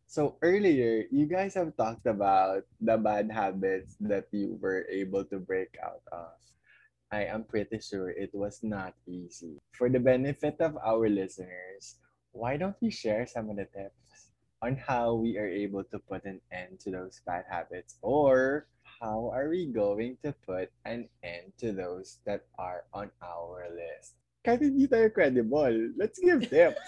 so 0.06 0.38
earlier, 0.42 1.06
you 1.10 1.26
guys 1.26 1.54
have 1.54 1.74
talked 1.74 2.06
about 2.06 2.62
the 2.78 2.98
bad 2.98 3.30
habits 3.30 3.96
that 3.98 4.26
you 4.30 4.58
were 4.62 4.86
able 4.90 5.24
to 5.26 5.38
break 5.38 5.74
out 5.82 6.02
of. 6.10 6.34
I 7.12 7.28
am 7.28 7.44
pretty 7.44 7.76
sure 7.76 8.08
it 8.08 8.32
was 8.32 8.64
not 8.64 8.96
easy. 9.04 9.60
For 9.76 9.92
the 9.92 10.00
benefit 10.00 10.56
of 10.64 10.80
our 10.80 11.12
listeners, 11.12 12.00
why 12.32 12.56
don't 12.56 12.76
we 12.80 12.88
share 12.88 13.28
some 13.28 13.52
of 13.52 13.56
the 13.60 13.68
tips 13.68 14.32
on 14.64 14.80
how 14.80 15.20
we 15.20 15.36
are 15.36 15.46
able 15.46 15.84
to 15.84 15.98
put 16.08 16.24
an 16.24 16.40
end 16.48 16.80
to 16.80 16.90
those 16.90 17.20
bad 17.28 17.44
habits 17.52 18.00
or 18.00 18.64
how 18.80 19.28
are 19.28 19.52
we 19.52 19.66
going 19.68 20.16
to 20.24 20.32
put 20.48 20.72
an 20.86 21.04
end 21.22 21.52
to 21.58 21.72
those 21.72 22.16
that 22.24 22.48
are 22.58 22.88
on 22.94 23.10
our 23.20 23.68
list? 23.68 24.16
Kahit 24.40 24.64
hindi 24.64 24.88
tayo 24.88 25.12
credible, 25.12 25.92
let's 26.00 26.16
give 26.16 26.48
tips. 26.48 26.80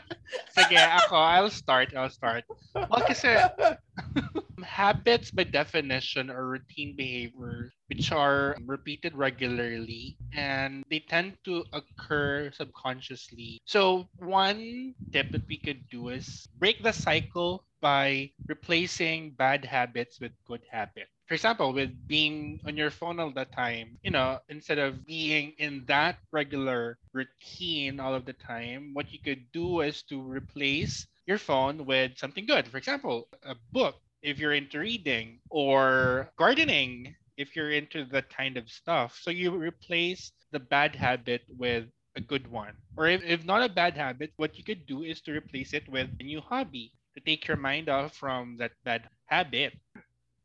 Sige, 0.56 0.78
ako, 0.78 1.18
I'll 1.18 1.50
start, 1.50 1.90
I'll 1.98 2.14
start. 2.14 2.46
Well, 2.78 3.02
kasi 3.02 3.34
habits 4.64 5.30
by 5.30 5.44
definition 5.44 6.30
are 6.30 6.46
routine 6.46 6.96
behaviors 6.96 7.72
which 7.88 8.12
are 8.12 8.56
repeated 8.66 9.14
regularly 9.14 10.16
and 10.32 10.84
they 10.90 11.00
tend 11.00 11.36
to 11.44 11.64
occur 11.72 12.50
subconsciously. 12.52 13.60
So 13.66 14.08
one 14.18 14.94
tip 15.12 15.30
that 15.32 15.46
we 15.48 15.58
could 15.58 15.88
do 15.90 16.08
is 16.08 16.48
break 16.58 16.82
the 16.82 16.92
cycle 16.92 17.64
by 17.80 18.32
replacing 18.48 19.32
bad 19.32 19.64
habits 19.64 20.20
with 20.20 20.32
good 20.46 20.62
habits. 20.70 21.10
For 21.26 21.34
example, 21.34 21.72
with 21.72 22.06
being 22.08 22.60
on 22.66 22.76
your 22.76 22.90
phone 22.90 23.20
all 23.20 23.30
the 23.32 23.44
time, 23.46 23.98
you 24.02 24.10
know, 24.10 24.40
instead 24.48 24.78
of 24.78 25.06
being 25.06 25.52
in 25.58 25.84
that 25.86 26.18
regular 26.32 26.98
routine 27.12 28.00
all 28.00 28.14
of 28.14 28.24
the 28.26 28.32
time, 28.34 28.94
what 28.94 29.12
you 29.12 29.18
could 29.20 29.50
do 29.52 29.80
is 29.80 30.02
to 30.04 30.20
replace 30.22 31.06
your 31.26 31.38
phone 31.38 31.86
with 31.86 32.18
something 32.18 32.46
good. 32.46 32.68
For 32.68 32.78
example, 32.78 33.28
a 33.42 33.54
book 33.72 33.96
if 34.24 34.40
you're 34.40 34.56
into 34.56 34.80
reading 34.80 35.38
or 35.52 36.32
gardening 36.40 37.14
if 37.36 37.54
you're 37.54 37.76
into 37.76 38.08
that 38.08 38.32
kind 38.32 38.56
of 38.56 38.70
stuff. 38.70 39.20
So 39.20 39.30
you 39.30 39.52
replace 39.52 40.32
the 40.50 40.60
bad 40.60 40.96
habit 40.96 41.42
with 41.52 41.84
a 42.16 42.22
good 42.22 42.48
one. 42.48 42.72
Or 42.96 43.06
if, 43.06 43.22
if 43.22 43.44
not 43.44 43.62
a 43.62 43.68
bad 43.68 43.96
habit, 43.98 44.32
what 44.36 44.56
you 44.56 44.64
could 44.64 44.86
do 44.86 45.02
is 45.02 45.20
to 45.22 45.36
replace 45.36 45.74
it 45.74 45.84
with 45.90 46.08
a 46.18 46.22
new 46.22 46.40
hobby 46.40 46.92
to 47.14 47.20
take 47.20 47.46
your 47.46 47.58
mind 47.58 47.90
off 47.90 48.16
from 48.16 48.56
that 48.58 48.72
bad 48.84 49.10
habit. 49.26 49.74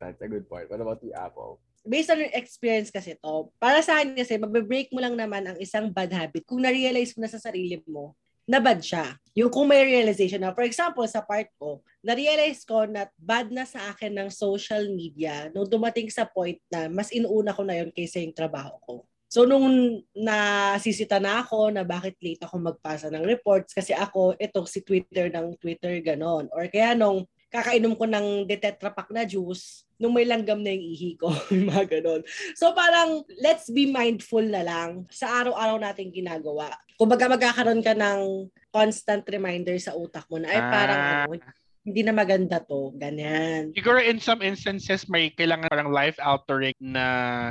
That's 0.00 0.20
a 0.20 0.28
good 0.28 0.50
point. 0.50 0.68
What 0.70 0.80
about 0.80 1.00
the 1.00 1.14
Apple? 1.14 1.60
based 1.86 2.12
on 2.12 2.20
your 2.20 2.32
experience 2.36 2.92
kasi 2.92 3.16
to, 3.24 3.48
para 3.56 3.80
sa 3.80 4.00
akin 4.00 4.12
kasi, 4.12 4.36
magbe-break 4.36 4.92
mo 4.92 5.00
lang 5.00 5.16
naman 5.16 5.48
ang 5.48 5.56
isang 5.56 5.88
bad 5.88 6.12
habit 6.12 6.44
kung 6.44 6.60
na-realize 6.60 7.16
mo 7.16 7.24
na 7.24 7.32
sa 7.32 7.40
sarili 7.40 7.80
mo 7.88 8.12
na 8.50 8.58
bad 8.58 8.82
siya. 8.82 9.14
Yung 9.38 9.46
kung 9.46 9.70
may 9.70 9.86
realization 9.86 10.42
na, 10.42 10.50
for 10.50 10.66
example, 10.66 11.06
sa 11.06 11.22
part 11.22 11.46
ko, 11.54 11.86
na-realize 12.02 12.66
ko 12.66 12.82
na 12.82 13.06
bad 13.14 13.54
na 13.54 13.62
sa 13.62 13.94
akin 13.94 14.10
ng 14.10 14.28
social 14.34 14.90
media 14.90 15.46
nung 15.54 15.70
dumating 15.70 16.10
sa 16.10 16.26
point 16.26 16.58
na 16.66 16.90
mas 16.90 17.14
inuuna 17.14 17.54
ko 17.54 17.62
na 17.62 17.78
yun 17.78 17.94
kaysa 17.94 18.18
yung 18.18 18.34
trabaho 18.34 18.74
ko. 18.82 18.94
So 19.30 19.46
nung 19.46 20.02
nasisita 20.10 21.22
na 21.22 21.46
ako 21.46 21.70
na 21.70 21.86
bakit 21.86 22.18
late 22.18 22.42
ako 22.42 22.58
magpasa 22.58 23.14
ng 23.14 23.22
reports 23.22 23.70
kasi 23.70 23.94
ako, 23.94 24.34
ito 24.34 24.66
si 24.66 24.82
Twitter 24.82 25.30
ng 25.30 25.54
Twitter 25.54 26.02
ganon. 26.02 26.50
Or 26.50 26.66
kaya 26.66 26.98
nung 26.98 27.30
kakainom 27.46 27.94
ko 27.94 28.10
ng 28.10 28.50
Detetra 28.50 28.90
Pak 28.90 29.14
na 29.14 29.22
juice, 29.22 29.86
nung 30.00 30.16
may 30.16 30.24
langgam 30.24 30.64
na 30.64 30.72
yung 30.72 30.82
ihi 30.82 31.10
ko, 31.14 31.28
yung 31.54 31.68
mga 31.68 32.00
ganon. 32.00 32.24
So 32.56 32.72
parang, 32.72 33.20
let's 33.38 33.68
be 33.68 33.84
mindful 33.86 34.42
na 34.42 34.64
lang 34.64 35.04
sa 35.12 35.44
araw-araw 35.44 35.76
nating 35.76 36.10
ginagawa. 36.10 36.72
Kung 36.96 37.12
baga 37.12 37.28
magkakaroon 37.28 37.84
ka 37.84 37.92
ng 37.92 38.48
constant 38.72 39.28
reminder 39.28 39.76
sa 39.76 39.92
utak 39.92 40.24
mo 40.32 40.40
na, 40.40 40.48
ay 40.48 40.60
parang 40.66 40.98
Ah. 40.98 41.12
ano, 41.28 41.36
hindi 41.80 42.04
na 42.04 42.12
maganda 42.12 42.60
to, 42.60 42.92
ganyan. 42.92 43.72
Siguro 43.72 44.04
in 44.04 44.20
some 44.20 44.44
instances 44.44 45.08
may 45.08 45.32
kailangan 45.32 45.64
parang 45.72 45.88
life 45.88 46.20
altering 46.20 46.76
na 46.76 47.06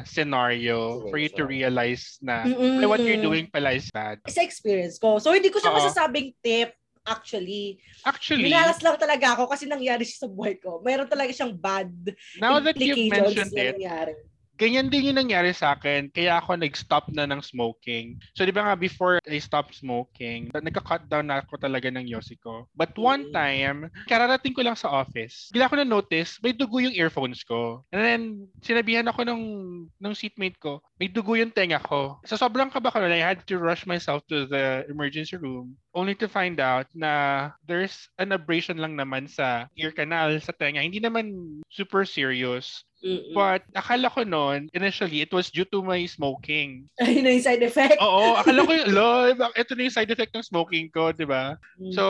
scenario 0.05 1.01
for 1.09 1.17
you 1.17 1.33
to 1.33 1.49
realize 1.49 2.21
na 2.21 2.45
Mm-mm. 2.45 2.77
"Ay, 2.77 2.85
what 2.85 3.01
you're 3.01 3.17
doing 3.19 3.49
pala 3.49 3.73
is 3.73 3.89
bad. 3.89 4.21
Sa 4.29 4.45
experience 4.45 5.01
ko. 5.01 5.17
So 5.17 5.33
hindi 5.33 5.49
ko 5.49 5.57
siya 5.57 5.73
Oo. 5.73 5.77
masasabing 5.81 6.37
tip, 6.45 6.77
actually. 7.09 7.81
Actually, 8.05 8.53
Binalas 8.53 8.79
lang 8.85 8.95
talaga 9.01 9.35
ako 9.35 9.49
kasi 9.49 9.65
nangyari 9.65 10.05
siya 10.05 10.25
sa 10.25 10.29
buhay 10.29 10.61
ko. 10.61 10.79
Mayroon 10.85 11.09
talaga 11.09 11.33
siyang 11.33 11.57
bad 11.57 11.91
now 12.37 12.61
that 12.61 12.77
you've 12.77 13.09
mentioned 13.09 13.51
it, 13.57 13.75
nangyari. 13.75 14.15
Ganyan 14.59 14.91
din 14.91 15.09
yung 15.09 15.19
nangyari 15.23 15.55
sa 15.55 15.73
akin. 15.79 16.11
Kaya 16.11 16.37
ako 16.43 16.59
nag-stop 16.59 17.07
na 17.15 17.23
ng 17.25 17.39
smoking. 17.39 18.19
So, 18.35 18.43
di 18.43 18.51
ba 18.51 18.67
nga, 18.67 18.75
before 18.75 19.17
I 19.23 19.39
stopped 19.39 19.73
smoking, 19.79 20.51
nagka-cut 20.51 21.07
down 21.07 21.31
na 21.31 21.39
ako 21.39 21.55
talaga 21.63 21.87
ng 21.87 22.05
yosi 22.05 22.35
ko. 22.43 22.67
But 22.75 22.93
one 22.99 23.25
Mm. 23.29 23.33
time, 23.33 23.77
kararating 24.11 24.53
ko 24.53 24.61
lang 24.67 24.75
sa 24.75 24.91
office, 24.91 25.49
bigla 25.55 25.71
ko 25.71 25.75
na-notice, 25.79 26.37
may 26.43 26.51
dugo 26.51 26.83
yung 26.83 26.93
earphones 26.95 27.41
ko. 27.47 27.87
And 27.95 28.01
then, 28.03 28.21
sinabihan 28.61 29.07
ako 29.07 29.23
nung, 29.23 29.45
nung 29.97 30.15
seatmate 30.17 30.59
ko, 30.59 30.83
may 30.99 31.07
dugo 31.07 31.39
yung 31.39 31.55
tenga 31.55 31.79
ko. 31.79 32.19
Sa 32.27 32.35
sobrang 32.35 32.67
kaba 32.69 32.91
ko, 32.91 32.99
I 32.99 33.23
had 33.23 33.47
to 33.47 33.57
rush 33.57 33.87
myself 33.87 34.27
to 34.27 34.45
the 34.45 34.83
emergency 34.91 35.39
room 35.39 35.79
only 35.95 36.13
to 36.15 36.29
find 36.29 36.59
out 36.59 36.87
na 36.93 37.51
there's 37.65 38.07
an 38.21 38.31
abrasion 38.31 38.77
lang 38.77 38.95
naman 38.95 39.25
sa 39.27 39.67
ear 39.75 39.91
canal, 39.91 40.37
sa 40.39 40.53
tenga. 40.53 40.83
Hindi 40.83 40.99
naman 41.01 41.59
super 41.71 42.05
serious. 42.05 42.85
Mm-mm. 42.99 43.33
But 43.33 43.63
akala 43.71 44.11
ko 44.11 44.23
noon, 44.23 44.69
initially, 44.73 45.21
it 45.21 45.31
was 45.31 45.49
due 45.49 45.65
to 45.71 45.83
my 45.83 46.05
smoking. 46.05 46.91
Ayun 47.01 47.23
na 47.23 47.31
yung 47.35 47.45
side 47.45 47.63
effect. 47.63 47.97
Oo, 47.99 48.35
akala 48.35 48.67
ko, 48.67 48.71
lo, 48.97 49.05
ito 49.55 49.71
na 49.75 49.85
yung 49.87 49.95
side 49.95 50.11
effect 50.11 50.35
ng 50.35 50.43
smoking 50.43 50.91
ko, 50.91 51.11
di 51.15 51.23
ba? 51.23 51.55
Mm. 51.79 51.95
So, 51.95 52.03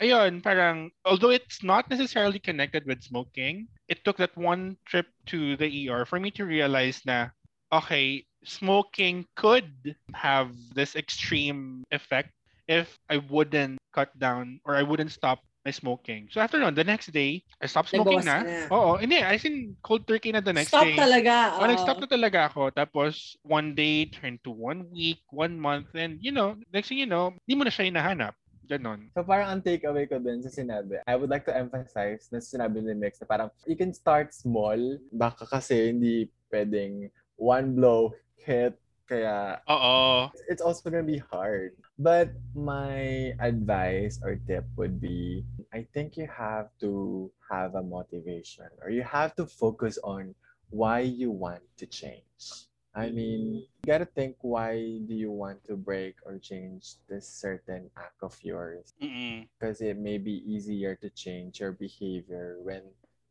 ayun, 0.00 0.44
parang, 0.44 0.92
although 1.04 1.32
it's 1.32 1.64
not 1.64 1.88
necessarily 1.88 2.38
connected 2.38 2.84
with 2.84 3.00
smoking, 3.00 3.68
it 3.88 4.04
took 4.04 4.16
that 4.20 4.36
one 4.36 4.76
trip 4.84 5.08
to 5.32 5.56
the 5.56 5.68
ER 5.88 6.04
for 6.04 6.20
me 6.20 6.30
to 6.36 6.44
realize 6.44 7.00
na, 7.08 7.32
okay, 7.72 8.24
smoking 8.44 9.24
could 9.36 9.96
have 10.12 10.52
this 10.74 10.96
extreme 10.96 11.84
effect 11.92 12.32
if 12.68 12.98
I 13.08 13.18
wouldn't 13.18 13.78
cut 13.92 14.14
down 14.18 14.60
or 14.64 14.76
I 14.76 14.82
wouldn't 14.82 15.12
stop 15.12 15.40
my 15.64 15.72
smoking. 15.72 16.28
So 16.32 16.40
after 16.40 16.58
nun, 16.58 16.74
the 16.74 16.84
next 16.84 17.12
day, 17.12 17.44
I 17.60 17.66
stopped 17.66 17.92
smoking 17.92 18.24
na. 18.24 18.44
na. 18.44 18.72
Oo, 18.72 18.96
hindi, 18.96 19.20
I 19.20 19.36
in 19.44 19.76
cold 19.84 20.08
turkey 20.08 20.32
na 20.32 20.40
the 20.40 20.52
next 20.56 20.72
Stop 20.72 20.88
day. 20.88 20.96
talaga. 20.96 21.60
Oh, 21.60 21.68
nag-stop 21.68 22.00
na 22.00 22.08
talaga 22.08 22.48
ako. 22.48 22.72
Tapos, 22.72 23.36
one 23.44 23.76
day 23.76 24.08
turned 24.08 24.40
to 24.44 24.50
one 24.50 24.88
week, 24.88 25.20
one 25.28 25.60
month, 25.60 25.92
and 25.92 26.16
you 26.20 26.32
know, 26.32 26.56
next 26.72 26.88
thing 26.88 27.00
you 27.00 27.08
know, 27.08 27.36
di 27.44 27.52
mo 27.52 27.64
na 27.64 27.72
siya 27.72 27.92
hinahanap. 27.92 28.32
Ganon. 28.70 29.10
So 29.18 29.26
parang 29.26 29.50
ang 29.50 29.62
takeaway 29.66 30.06
ko 30.06 30.22
din 30.22 30.46
sa 30.46 30.52
sinabi, 30.52 31.02
I 31.02 31.18
would 31.18 31.26
like 31.26 31.42
to 31.50 31.56
emphasize 31.56 32.30
na 32.30 32.38
sinabi 32.38 32.78
ni 32.78 32.94
Mix 32.94 33.18
na 33.18 33.26
parang 33.26 33.50
you 33.66 33.74
can 33.74 33.90
start 33.90 34.30
small, 34.30 34.78
baka 35.10 35.42
kasi 35.42 35.90
hindi 35.90 36.30
pwedeng 36.54 37.10
one 37.34 37.74
blow 37.74 38.14
hit, 38.38 38.78
kaya 39.10 39.58
Oo. 39.66 40.30
it's 40.46 40.62
also 40.62 40.86
gonna 40.86 41.02
be 41.02 41.18
hard. 41.18 41.74
But 42.00 42.32
my 42.56 43.36
advice 43.38 44.18
or 44.24 44.36
tip 44.48 44.64
would 44.76 45.00
be, 45.00 45.44
I 45.72 45.84
think 45.92 46.16
you 46.16 46.26
have 46.26 46.70
to 46.80 47.30
have 47.50 47.74
a 47.76 47.82
motivation 47.82 48.68
or 48.82 48.90
you 48.90 49.02
have 49.02 49.36
to 49.36 49.46
focus 49.46 49.98
on 50.02 50.34
why 50.70 51.00
you 51.00 51.30
want 51.30 51.62
to 51.76 51.86
change. 51.86 52.66
I 52.94 53.10
mean, 53.10 53.62
you 53.62 53.86
gotta 53.86 54.06
think 54.06 54.36
why 54.40 55.00
do 55.06 55.14
you 55.14 55.30
want 55.30 55.62
to 55.66 55.76
break 55.76 56.16
or 56.26 56.38
change 56.38 56.96
this 57.08 57.28
certain 57.28 57.90
act 57.96 58.18
of 58.22 58.34
yours 58.42 58.94
Mm-mm. 59.02 59.48
because 59.58 59.80
it 59.80 59.98
may 59.98 60.18
be 60.18 60.42
easier 60.46 60.96
to 60.96 61.10
change 61.10 61.60
your 61.60 61.72
behavior 61.72 62.58
when 62.62 62.82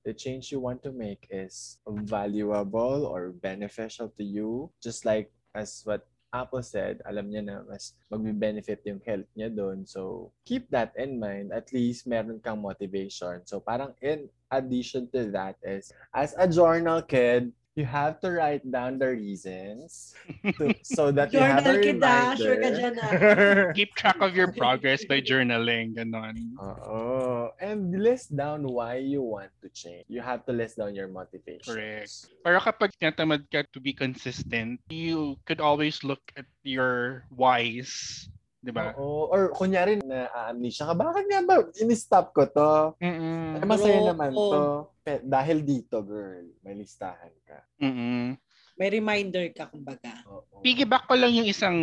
the 0.06 0.14
change 0.14 0.52
you 0.52 0.60
want 0.60 0.84
to 0.84 0.92
make 0.92 1.28
is 1.32 1.80
valuable 1.88 3.06
or 3.06 3.32
beneficial 3.32 4.10
to 4.18 4.24
you, 4.24 4.70
just 4.82 5.06
like 5.06 5.32
as 5.56 5.82
what 5.86 6.08
Apple 6.30 6.62
said, 6.62 7.02
alam 7.10 7.26
niya 7.30 7.42
na 7.42 7.66
mas 7.66 7.98
magbe-benefit 8.10 8.86
yung 8.86 9.02
health 9.02 9.30
niya 9.34 9.50
doon. 9.50 9.86
So, 9.86 10.30
keep 10.46 10.70
that 10.70 10.94
in 10.94 11.18
mind. 11.18 11.50
At 11.50 11.74
least 11.74 12.06
meron 12.06 12.38
kang 12.38 12.62
motivation. 12.62 13.42
So, 13.50 13.58
parang 13.58 13.98
in 14.02 14.30
addition 14.54 15.10
to 15.14 15.34
that 15.34 15.58
is, 15.66 15.90
as 16.14 16.38
a 16.38 16.46
journal 16.46 17.02
kid, 17.02 17.50
you 17.76 17.86
have 17.86 18.20
to 18.20 18.32
write 18.32 18.66
down 18.72 18.98
the 19.00 19.08
reasons 19.08 20.14
to, 20.58 20.74
so 20.84 21.12
that 21.12 21.34
you 21.34 21.40
have 21.40 21.66
a 21.66 21.78
reminder. 21.78 22.36
sure 22.36 22.58
ka 22.58 22.70
dyan 22.74 22.96
ah. 23.00 23.72
Keep 23.78 23.96
track 23.96 24.20
of 24.20 24.36
your 24.36 24.52
progress 24.60 25.06
by 25.06 25.22
journaling. 25.22 25.96
Ganon. 25.96 26.58
Oo. 26.60 27.54
And 27.62 27.94
list 27.96 28.36
down 28.36 28.66
why 28.66 29.00
you 29.00 29.22
want 29.22 29.54
to 29.62 29.70
change. 29.70 30.06
You 30.10 30.22
have 30.22 30.46
to 30.50 30.54
list 30.54 30.78
down 30.82 30.96
your 30.98 31.08
motivations. 31.08 31.70
Correct. 31.70 32.14
Pero 32.44 32.58
kapag 32.60 32.92
tinatamad 32.98 33.48
ka 33.54 33.64
to 33.72 33.80
be 33.80 33.94
consistent, 33.94 34.82
you 34.90 35.38
could 35.46 35.62
always 35.62 36.02
look 36.04 36.24
at 36.36 36.50
your 36.66 37.24
whys. 37.32 38.28
Di 38.60 38.76
ba? 38.76 38.92
Oo. 39.00 39.32
Or 39.32 39.56
kunyari 39.56 40.04
na 40.04 40.28
amnesia 40.52 40.84
ka, 40.84 40.92
bakit 40.92 41.26
nga 41.32 41.40
ba 41.48 41.64
in-stop 41.80 42.36
ko 42.36 42.44
to? 42.44 42.72
Mm-mm. 43.00 43.56
Eh, 43.56 43.66
masaya 43.66 44.00
naman 44.04 44.36
to. 44.36 44.92
Pe- 45.00 45.24
dahil 45.24 45.64
dito, 45.64 46.04
girl, 46.04 46.44
may 46.60 46.76
listahan 46.76 47.32
ka. 47.48 47.64
Mm-mm. 47.80 48.36
May 48.80 48.90
reminder 48.96 49.48
ka, 49.52 49.68
kumbaga. 49.68 50.24
Oo. 50.28 50.64
Piggyback 50.64 51.08
ko 51.08 51.16
lang 51.16 51.36
yung 51.36 51.48
isang 51.48 51.76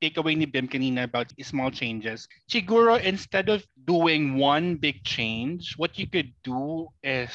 takeaway 0.00 0.36
ni 0.36 0.44
Bim 0.44 0.68
kanina 0.68 1.04
about 1.04 1.32
small 1.40 1.72
changes. 1.72 2.28
Siguro, 2.48 3.00
instead 3.00 3.48
of 3.48 3.64
doing 3.84 4.36
one 4.36 4.76
big 4.76 5.04
change, 5.04 5.76
what 5.76 5.96
you 5.96 6.04
could 6.08 6.32
do 6.44 6.88
is, 7.00 7.32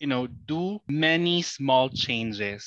you 0.00 0.08
know, 0.08 0.28
do 0.48 0.80
many 0.88 1.40
small 1.40 1.88
changes. 1.88 2.64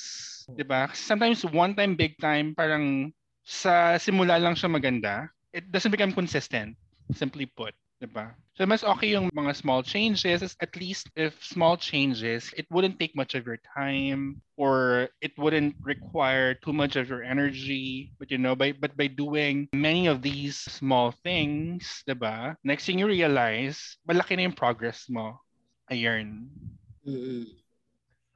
Diba? 0.58 0.90
Sometimes 0.94 1.46
one 1.46 1.74
time, 1.78 1.94
big 1.94 2.18
time, 2.18 2.54
parang 2.58 3.14
sa 3.44 3.98
simula 3.98 4.38
lang 4.38 4.54
siya 4.54 4.70
maganda. 4.70 5.28
It 5.52 5.68
doesn't 5.68 5.92
become 5.92 6.16
consistent, 6.16 6.78
simply 7.12 7.46
put. 7.46 7.74
Diba? 8.02 8.34
So, 8.58 8.66
mas 8.66 8.82
okay 8.82 9.14
yung 9.14 9.30
mga 9.30 9.54
small 9.54 9.86
changes. 9.86 10.42
At 10.58 10.74
least 10.74 11.06
if 11.14 11.38
small 11.38 11.78
changes, 11.78 12.50
it 12.58 12.66
wouldn't 12.66 12.98
take 12.98 13.14
much 13.14 13.38
of 13.38 13.46
your 13.46 13.62
time 13.62 14.42
or 14.58 15.06
it 15.22 15.30
wouldn't 15.38 15.78
require 15.86 16.58
too 16.58 16.74
much 16.74 16.98
of 16.98 17.06
your 17.06 17.22
energy. 17.22 18.10
But 18.18 18.34
you 18.34 18.42
know, 18.42 18.58
by 18.58 18.74
but 18.74 18.98
by 18.98 19.06
doing 19.06 19.70
many 19.70 20.10
of 20.10 20.18
these 20.18 20.58
small 20.58 21.14
things, 21.22 22.02
diba? 22.02 22.58
Next 22.66 22.90
thing 22.90 22.98
you 22.98 23.06
realize, 23.06 23.78
malaki 24.02 24.34
na 24.34 24.50
yung 24.50 24.58
progress 24.58 25.06
mo. 25.06 25.38
Ayun. 25.86 26.50
Mm-mm. 27.06 27.46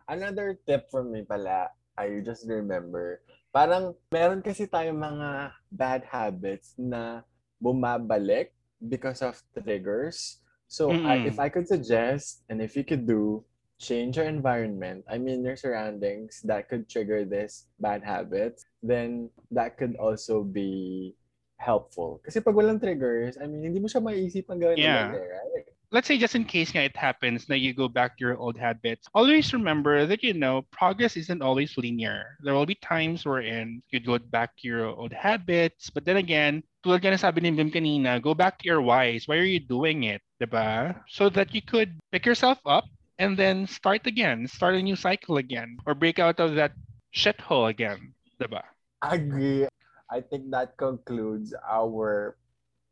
Another 0.07 0.55
tip 0.62 0.87
from 0.95 1.11
me 1.11 1.27
pala, 1.27 1.75
I 1.99 2.23
just 2.23 2.47
remember, 2.47 3.26
parang 3.57 3.97
meron 4.12 4.45
kasi 4.45 4.69
tayong 4.69 5.01
mga 5.01 5.31
bad 5.73 6.05
habits 6.05 6.77
na 6.77 7.25
bumabalik 7.57 8.53
because 8.85 9.25
of 9.25 9.40
triggers. 9.57 10.45
So 10.69 11.01
I, 11.01 11.16
Mm-mm. 11.16 11.25
if 11.25 11.40
I 11.40 11.49
could 11.49 11.64
suggest 11.64 12.45
and 12.53 12.61
if 12.61 12.77
you 12.77 12.85
could 12.85 13.09
do, 13.09 13.40
change 13.81 14.21
your 14.21 14.29
environment, 14.29 15.09
I 15.09 15.16
mean 15.16 15.40
your 15.40 15.57
surroundings 15.57 16.45
that 16.45 16.69
could 16.69 16.85
trigger 16.85 17.25
this 17.25 17.64
bad 17.81 18.05
habits, 18.05 18.69
then 18.85 19.33
that 19.49 19.81
could 19.81 19.97
also 19.97 20.45
be 20.45 21.16
helpful. 21.57 22.21
Kasi 22.29 22.45
pag 22.45 22.53
walang 22.53 22.77
triggers, 22.77 23.40
I 23.40 23.49
mean, 23.49 23.64
hindi 23.64 23.81
mo 23.81 23.88
siya 23.88 24.05
maiisip 24.05 24.53
ang 24.53 24.61
gawin 24.61 24.85
Yeah. 24.85 25.16
eh, 25.16 25.29
right? 25.33 25.66
Let's 25.92 26.09
say 26.09 26.18
just 26.18 26.35
in 26.35 26.44
case 26.44 26.75
it 26.75 26.96
happens 26.96 27.46
that 27.46 27.59
you 27.59 27.72
go 27.72 27.88
back 27.88 28.16
to 28.18 28.25
your 28.25 28.37
old 28.37 28.57
habits, 28.57 29.09
always 29.14 29.53
remember 29.53 30.07
that 30.07 30.22
you 30.22 30.35
know 30.35 30.62
progress 30.72 31.16
isn't 31.16 31.42
always 31.42 31.77
linear. 31.77 32.37
There 32.42 32.55
will 32.55 32.66
be 32.66 32.77
times 32.77 33.25
wherein 33.25 33.83
you 33.90 34.01
go 34.01 34.18
back 34.18 34.57
to 34.59 34.68
your 34.68 34.87
old 34.87 35.12
habits, 35.12 35.90
but 35.90 36.05
then 36.05 36.16
again, 36.16 36.62
tulad 36.85 37.03
ka 37.03 37.11
na 37.11 37.16
sabi 37.16 37.40
ni 37.40 37.51
Bim 37.53 37.70
kanina, 37.70 38.20
go 38.20 38.35
back 38.35 38.59
to 38.61 38.66
your 38.66 38.83
whys. 38.83 39.27
Why 39.29 39.37
are 39.38 39.49
you 39.49 39.61
doing 39.61 40.05
it? 40.05 40.22
Diba? 40.40 40.94
So 41.09 41.29
that 41.31 41.55
you 41.55 41.62
could 41.62 41.99
pick 42.12 42.27
yourself 42.27 42.59
up 42.66 42.85
and 43.18 43.37
then 43.37 43.66
start 43.66 44.07
again, 44.07 44.46
start 44.46 44.75
a 44.75 44.83
new 44.83 44.96
cycle 44.96 45.37
again, 45.38 45.79
or 45.87 45.94
break 45.94 46.18
out 46.18 46.40
of 46.40 46.55
that 46.57 46.72
shithole 47.14 47.68
again. 47.70 48.14
Diba? 48.40 48.62
Agree. 49.03 49.66
I 50.11 50.20
think 50.20 50.51
that 50.51 50.77
concludes 50.77 51.55
our 51.66 52.37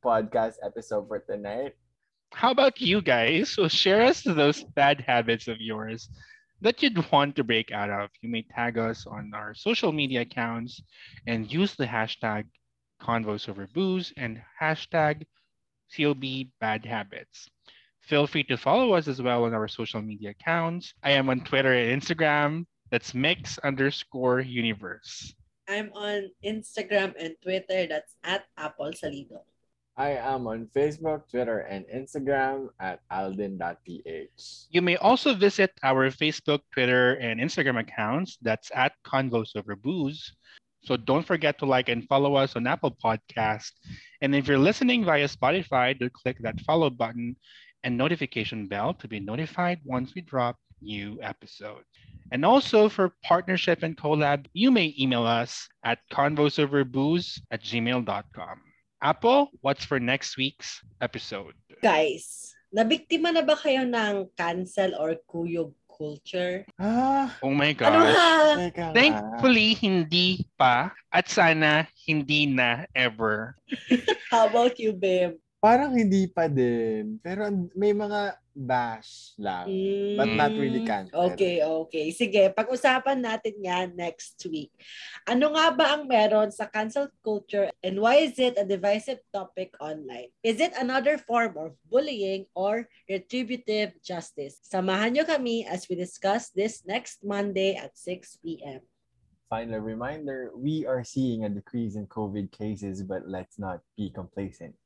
podcast 0.04 0.56
episode 0.62 1.08
for 1.08 1.20
tonight. 1.20 1.76
How 2.34 2.50
about 2.50 2.80
you 2.80 3.00
guys? 3.00 3.50
So 3.50 3.68
share 3.68 4.02
us 4.02 4.22
those 4.22 4.64
bad 4.74 5.00
habits 5.00 5.46
of 5.46 5.60
yours 5.60 6.08
that 6.60 6.82
you'd 6.82 7.10
want 7.12 7.36
to 7.36 7.44
break 7.44 7.70
out 7.70 7.90
of. 7.90 8.10
You 8.22 8.28
may 8.28 8.42
tag 8.42 8.76
us 8.76 9.06
on 9.06 9.32
our 9.34 9.54
social 9.54 9.92
media 9.92 10.22
accounts 10.22 10.82
and 11.26 11.50
use 11.50 11.76
the 11.76 11.86
hashtag 11.86 12.44
convos 13.00 13.48
over 13.48 13.68
booze 13.72 14.12
and 14.16 14.42
hashtag 14.60 15.24
COB 15.96 16.50
bad 16.60 16.84
habits. 16.84 17.48
Feel 18.00 18.26
free 18.26 18.44
to 18.44 18.56
follow 18.56 18.92
us 18.94 19.08
as 19.08 19.22
well 19.22 19.44
on 19.44 19.54
our 19.54 19.68
social 19.68 20.02
media 20.02 20.30
accounts. 20.30 20.92
I 21.02 21.12
am 21.12 21.30
on 21.30 21.40
Twitter 21.40 21.72
and 21.72 22.02
Instagram. 22.02 22.66
That's 22.90 23.14
mix 23.14 23.58
underscore 23.58 24.40
universe. 24.40 25.34
I'm 25.68 25.90
on 25.94 26.30
Instagram 26.44 27.14
and 27.18 27.34
Twitter. 27.42 27.86
That's 27.86 28.14
at 28.22 28.44
Apple 28.58 28.90
Salido. 28.92 29.40
I 29.96 30.10
am 30.18 30.48
on 30.48 30.66
Facebook, 30.74 31.30
Twitter, 31.30 31.60
and 31.60 31.84
Instagram 31.86 32.68
at 32.80 32.98
aldin.ph. 33.12 34.66
You 34.70 34.82
may 34.82 34.96
also 34.96 35.34
visit 35.34 35.70
our 35.84 36.10
Facebook, 36.10 36.60
Twitter, 36.72 37.14
and 37.14 37.38
Instagram 37.40 37.78
accounts. 37.78 38.36
That's 38.42 38.70
at 38.74 38.92
Convos 39.06 39.54
Over 39.54 39.76
Booze. 39.76 40.34
So 40.82 40.96
don't 40.96 41.24
forget 41.24 41.58
to 41.60 41.66
like 41.66 41.88
and 41.88 42.06
follow 42.08 42.34
us 42.34 42.56
on 42.56 42.66
Apple 42.66 42.96
Podcast. 43.02 43.70
And 44.20 44.34
if 44.34 44.48
you're 44.48 44.58
listening 44.58 45.04
via 45.04 45.28
Spotify, 45.28 45.96
do 45.96 46.10
click 46.10 46.38
that 46.40 46.60
follow 46.62 46.90
button 46.90 47.36
and 47.84 47.96
notification 47.96 48.66
bell 48.66 48.94
to 48.94 49.06
be 49.06 49.20
notified 49.20 49.78
once 49.84 50.14
we 50.14 50.22
drop 50.22 50.56
new 50.82 51.18
episodes. 51.22 51.86
And 52.32 52.44
also 52.44 52.88
for 52.88 53.14
partnership 53.22 53.84
and 53.84 53.96
collab, 53.96 54.46
you 54.52 54.72
may 54.72 54.94
email 54.98 55.24
us 55.24 55.68
at 55.84 56.00
convosoverbooze 56.12 57.40
at 57.50 57.62
gmail.com. 57.62 58.60
Apple, 59.04 59.52
what's 59.60 59.84
for 59.84 60.00
next 60.00 60.40
week's 60.40 60.80
episode? 61.04 61.52
Guys, 61.84 62.56
nabiktima 62.72 63.28
na 63.36 63.44
ba 63.44 63.52
kayo 63.52 63.84
ng 63.84 64.32
cancel 64.32 64.96
or 64.96 65.12
kuyog 65.28 65.76
culture? 65.92 66.64
Ah, 66.80 67.28
Oh 67.44 67.52
my 67.52 67.76
Ano 67.84 68.00
gosh. 68.08 68.16
ha? 68.16 68.90
Thankfully, 68.96 69.76
hindi 69.76 70.48
pa. 70.56 70.88
At 71.12 71.28
sana, 71.28 71.84
hindi 72.08 72.48
na 72.48 72.88
ever. 72.96 73.60
How 74.32 74.48
about 74.48 74.80
you, 74.80 74.96
Bim? 74.96 75.36
Parang 75.64 75.96
hindi 75.96 76.28
pa 76.28 76.44
din. 76.44 77.16
Pero 77.24 77.48
may 77.72 77.96
mga 77.96 78.36
bash 78.52 79.32
lang. 79.40 79.64
But 80.14 80.28
not 80.36 80.52
really 80.52 80.84
Mm, 80.84 80.88
cancel. 80.92 81.32
Okay, 81.32 81.64
okay. 81.64 82.12
Sige, 82.12 82.52
pag-usapan 82.52 83.24
natin 83.24 83.56
yan 83.64 83.96
next 83.96 84.38
week. 84.44 84.68
Ano 85.24 85.56
nga 85.56 85.72
ba 85.72 85.96
ang 85.96 86.04
meron 86.04 86.52
sa 86.52 86.68
cancel 86.68 87.08
culture 87.24 87.72
and 87.80 87.96
why 87.96 88.20
is 88.20 88.36
it 88.36 88.60
a 88.60 88.68
divisive 88.68 89.24
topic 89.32 89.72
online? 89.80 90.28
Is 90.44 90.60
it 90.60 90.76
another 90.76 91.16
form 91.16 91.56
of 91.56 91.72
bullying 91.88 92.44
or 92.52 92.84
retributive 93.08 93.96
justice? 94.04 94.60
Samahan 94.68 95.16
nyo 95.16 95.24
kami 95.24 95.64
as 95.64 95.88
we 95.88 95.96
discuss 95.96 96.52
this 96.52 96.84
next 96.84 97.24
Monday 97.24 97.72
at 97.74 97.96
6 97.96 98.38
p.m. 98.44 98.84
Final 99.48 99.80
reminder, 99.80 100.50
we 100.56 100.84
are 100.84 101.04
seeing 101.04 101.44
a 101.44 101.50
decrease 101.52 101.96
in 101.96 102.06
COVID 102.08 102.50
cases, 102.50 103.04
but 103.04 103.28
let's 103.28 103.56
not 103.56 103.80
be 103.94 104.10
complacent. 104.10 104.76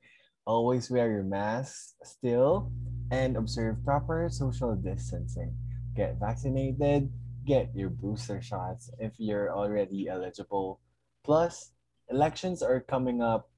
Always 0.48 0.88
wear 0.88 1.12
your 1.12 1.28
mask 1.28 1.92
still 2.02 2.72
and 3.12 3.36
observe 3.36 3.84
proper 3.84 4.32
social 4.32 4.74
distancing. 4.74 5.52
Get 5.94 6.16
vaccinated, 6.16 7.12
get 7.44 7.68
your 7.76 7.90
booster 7.90 8.40
shots 8.40 8.88
if 8.98 9.12
you're 9.18 9.52
already 9.52 10.08
eligible. 10.08 10.80
Plus, 11.22 11.72
elections 12.08 12.62
are 12.62 12.80
coming 12.80 13.20
up. 13.20 13.50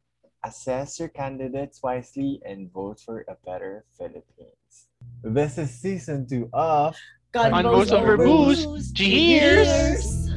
Assess 0.42 0.98
your 0.98 1.14
candidates 1.14 1.78
wisely 1.80 2.42
and 2.44 2.72
vote 2.72 2.98
for 2.98 3.24
a 3.28 3.38
better 3.46 3.84
Philippines. 3.96 4.90
This 5.22 5.58
is 5.58 5.70
season 5.70 6.26
two 6.26 6.50
of 6.52 6.96
Convos 7.32 7.92
over 7.92 8.16
booze. 8.16 8.90
Cheers! 8.94 10.29